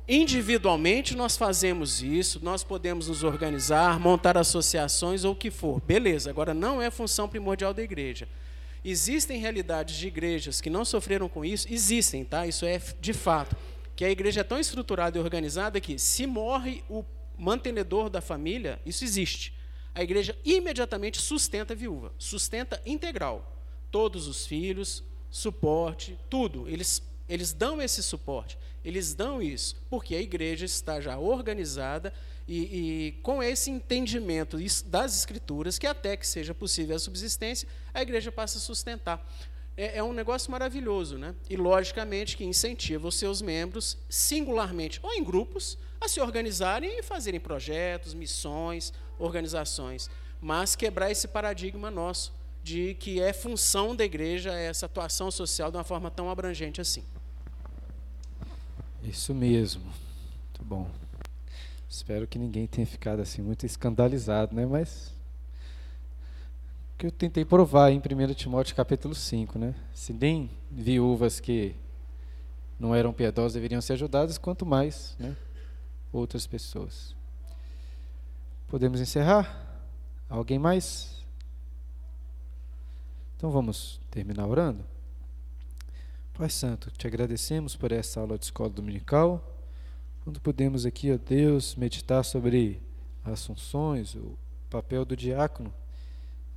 [0.09, 6.30] Individualmente nós fazemos isso, nós podemos nos organizar, montar associações ou o que for, beleza,
[6.30, 8.26] agora não é função primordial da igreja.
[8.82, 11.70] Existem realidades de igrejas que não sofreram com isso?
[11.70, 12.46] Existem, tá?
[12.46, 13.55] Isso é de fato.
[13.94, 17.05] Que a igreja é tão estruturada e organizada que, se morre o
[17.39, 19.55] mantenedor da família, isso existe.
[19.95, 23.53] A igreja imediatamente sustenta a viúva, sustenta integral.
[23.91, 26.68] Todos os filhos, suporte, tudo.
[26.68, 32.12] Eles, eles dão esse suporte, eles dão isso, porque a igreja está já organizada
[32.47, 38.03] e, e, com esse entendimento das Escrituras, que até que seja possível a subsistência, a
[38.03, 39.24] igreja passa a sustentar.
[39.76, 41.35] É, é, um negócio maravilhoso, né?
[41.49, 47.03] E logicamente que incentiva os seus membros, singularmente ou em grupos, a se organizarem e
[47.03, 52.32] fazerem projetos, missões, organizações, mas quebrar esse paradigma nosso
[52.62, 57.05] de que é função da igreja essa atuação social de uma forma tão abrangente assim.
[59.03, 59.82] Isso mesmo.
[59.84, 60.90] Muito bom.
[61.88, 64.64] Espero que ninguém tenha ficado assim muito escandalizado, né?
[64.64, 65.12] Mas
[66.97, 69.74] que eu tentei provar em 1 Timóteo capítulo 5, né?
[69.92, 71.76] Se nem viúvas que
[72.80, 75.36] não eram piedosas deveriam ser ajudadas, quanto mais, né?
[76.15, 77.12] Outras pessoas.
[78.69, 79.83] Podemos encerrar?
[80.29, 81.21] Alguém mais?
[83.37, 84.85] Então vamos terminar orando?
[86.33, 89.43] Pai Santo, te agradecemos por essa aula de escola dominical
[90.23, 92.81] quando podemos aqui, ó Deus, meditar sobre
[93.25, 94.39] as funções, o
[94.71, 95.75] papel do diácono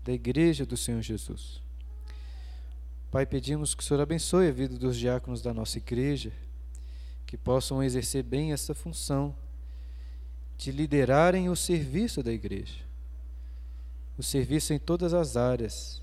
[0.03, 1.63] da igreja do Senhor Jesus.
[3.09, 6.31] Pai, pedimos que o Senhor abençoe a vida dos diáconos da nossa igreja,
[7.25, 9.35] que possam exercer bem essa função
[10.57, 12.79] de liderarem o serviço da igreja.
[14.17, 16.01] O serviço em todas as áreas,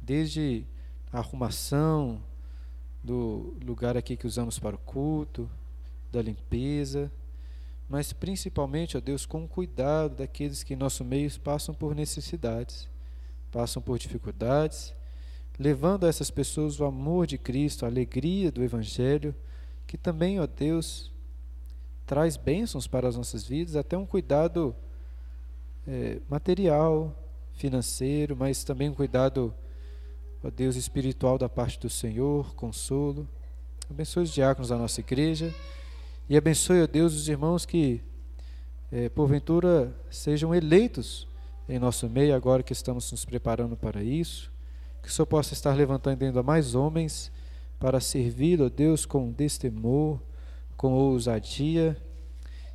[0.00, 0.64] desde
[1.12, 2.22] a arrumação
[3.04, 5.50] do lugar aqui que usamos para o culto,
[6.10, 7.10] da limpeza,
[7.88, 12.88] mas principalmente, ó Deus, com cuidado daqueles que em nosso meio passam por necessidades,
[13.50, 14.94] passam por dificuldades,
[15.58, 19.34] levando a essas pessoas o amor de Cristo, a alegria do Evangelho,
[19.86, 21.11] que também, ó Deus,
[22.06, 24.74] traz bênçãos para as nossas vidas, até um cuidado
[25.86, 27.16] é, material,
[27.54, 29.54] financeiro, mas também um cuidado,
[30.42, 33.28] ó Deus, espiritual da parte do Senhor, consolo.
[33.90, 35.54] Abençoe os diáconos da nossa igreja.
[36.28, 38.00] E abençoe, ó Deus, os irmãos que,
[38.90, 41.28] é, porventura, sejam eleitos
[41.68, 44.50] em nosso meio, agora que estamos nos preparando para isso.
[45.02, 47.30] Que o Senhor possa estar levantando ainda mais homens
[47.78, 50.20] para servir, ó Deus, com destemor,
[50.76, 51.96] com ousadia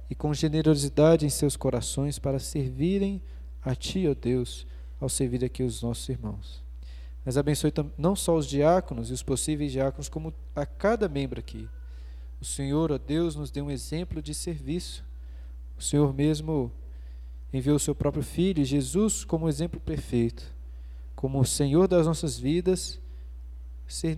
[0.09, 3.21] e com generosidade em seus corações para servirem
[3.61, 4.65] a Ti, ó Deus,
[4.99, 6.63] ao servir aqui os nossos irmãos.
[7.25, 11.67] Mas abençoe não só os diáconos e os possíveis diáconos, como a cada membro aqui
[12.39, 15.03] o Senhor, ó Deus, nos deu um exemplo de serviço.
[15.77, 16.71] O Senhor mesmo
[17.51, 20.53] enviou o seu próprio Filho, Jesus, como exemplo perfeito,
[21.15, 22.99] como o Senhor das nossas vidas,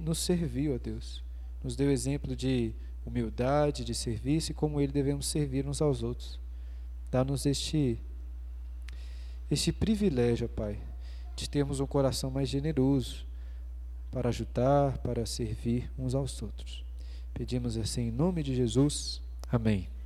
[0.01, 1.23] nos serviu, ó Deus.
[1.63, 2.73] Nos deu exemplo de
[3.09, 6.39] humildade, de serviço e como Ele devemos servir uns aos outros.
[7.11, 7.99] Dá-nos este,
[9.51, 10.79] este privilégio, Pai,
[11.35, 13.27] de termos um coração mais generoso
[14.11, 16.83] para ajudar, para servir uns aos outros.
[17.33, 19.21] Pedimos assim em nome de Jesus.
[19.51, 19.98] Amém.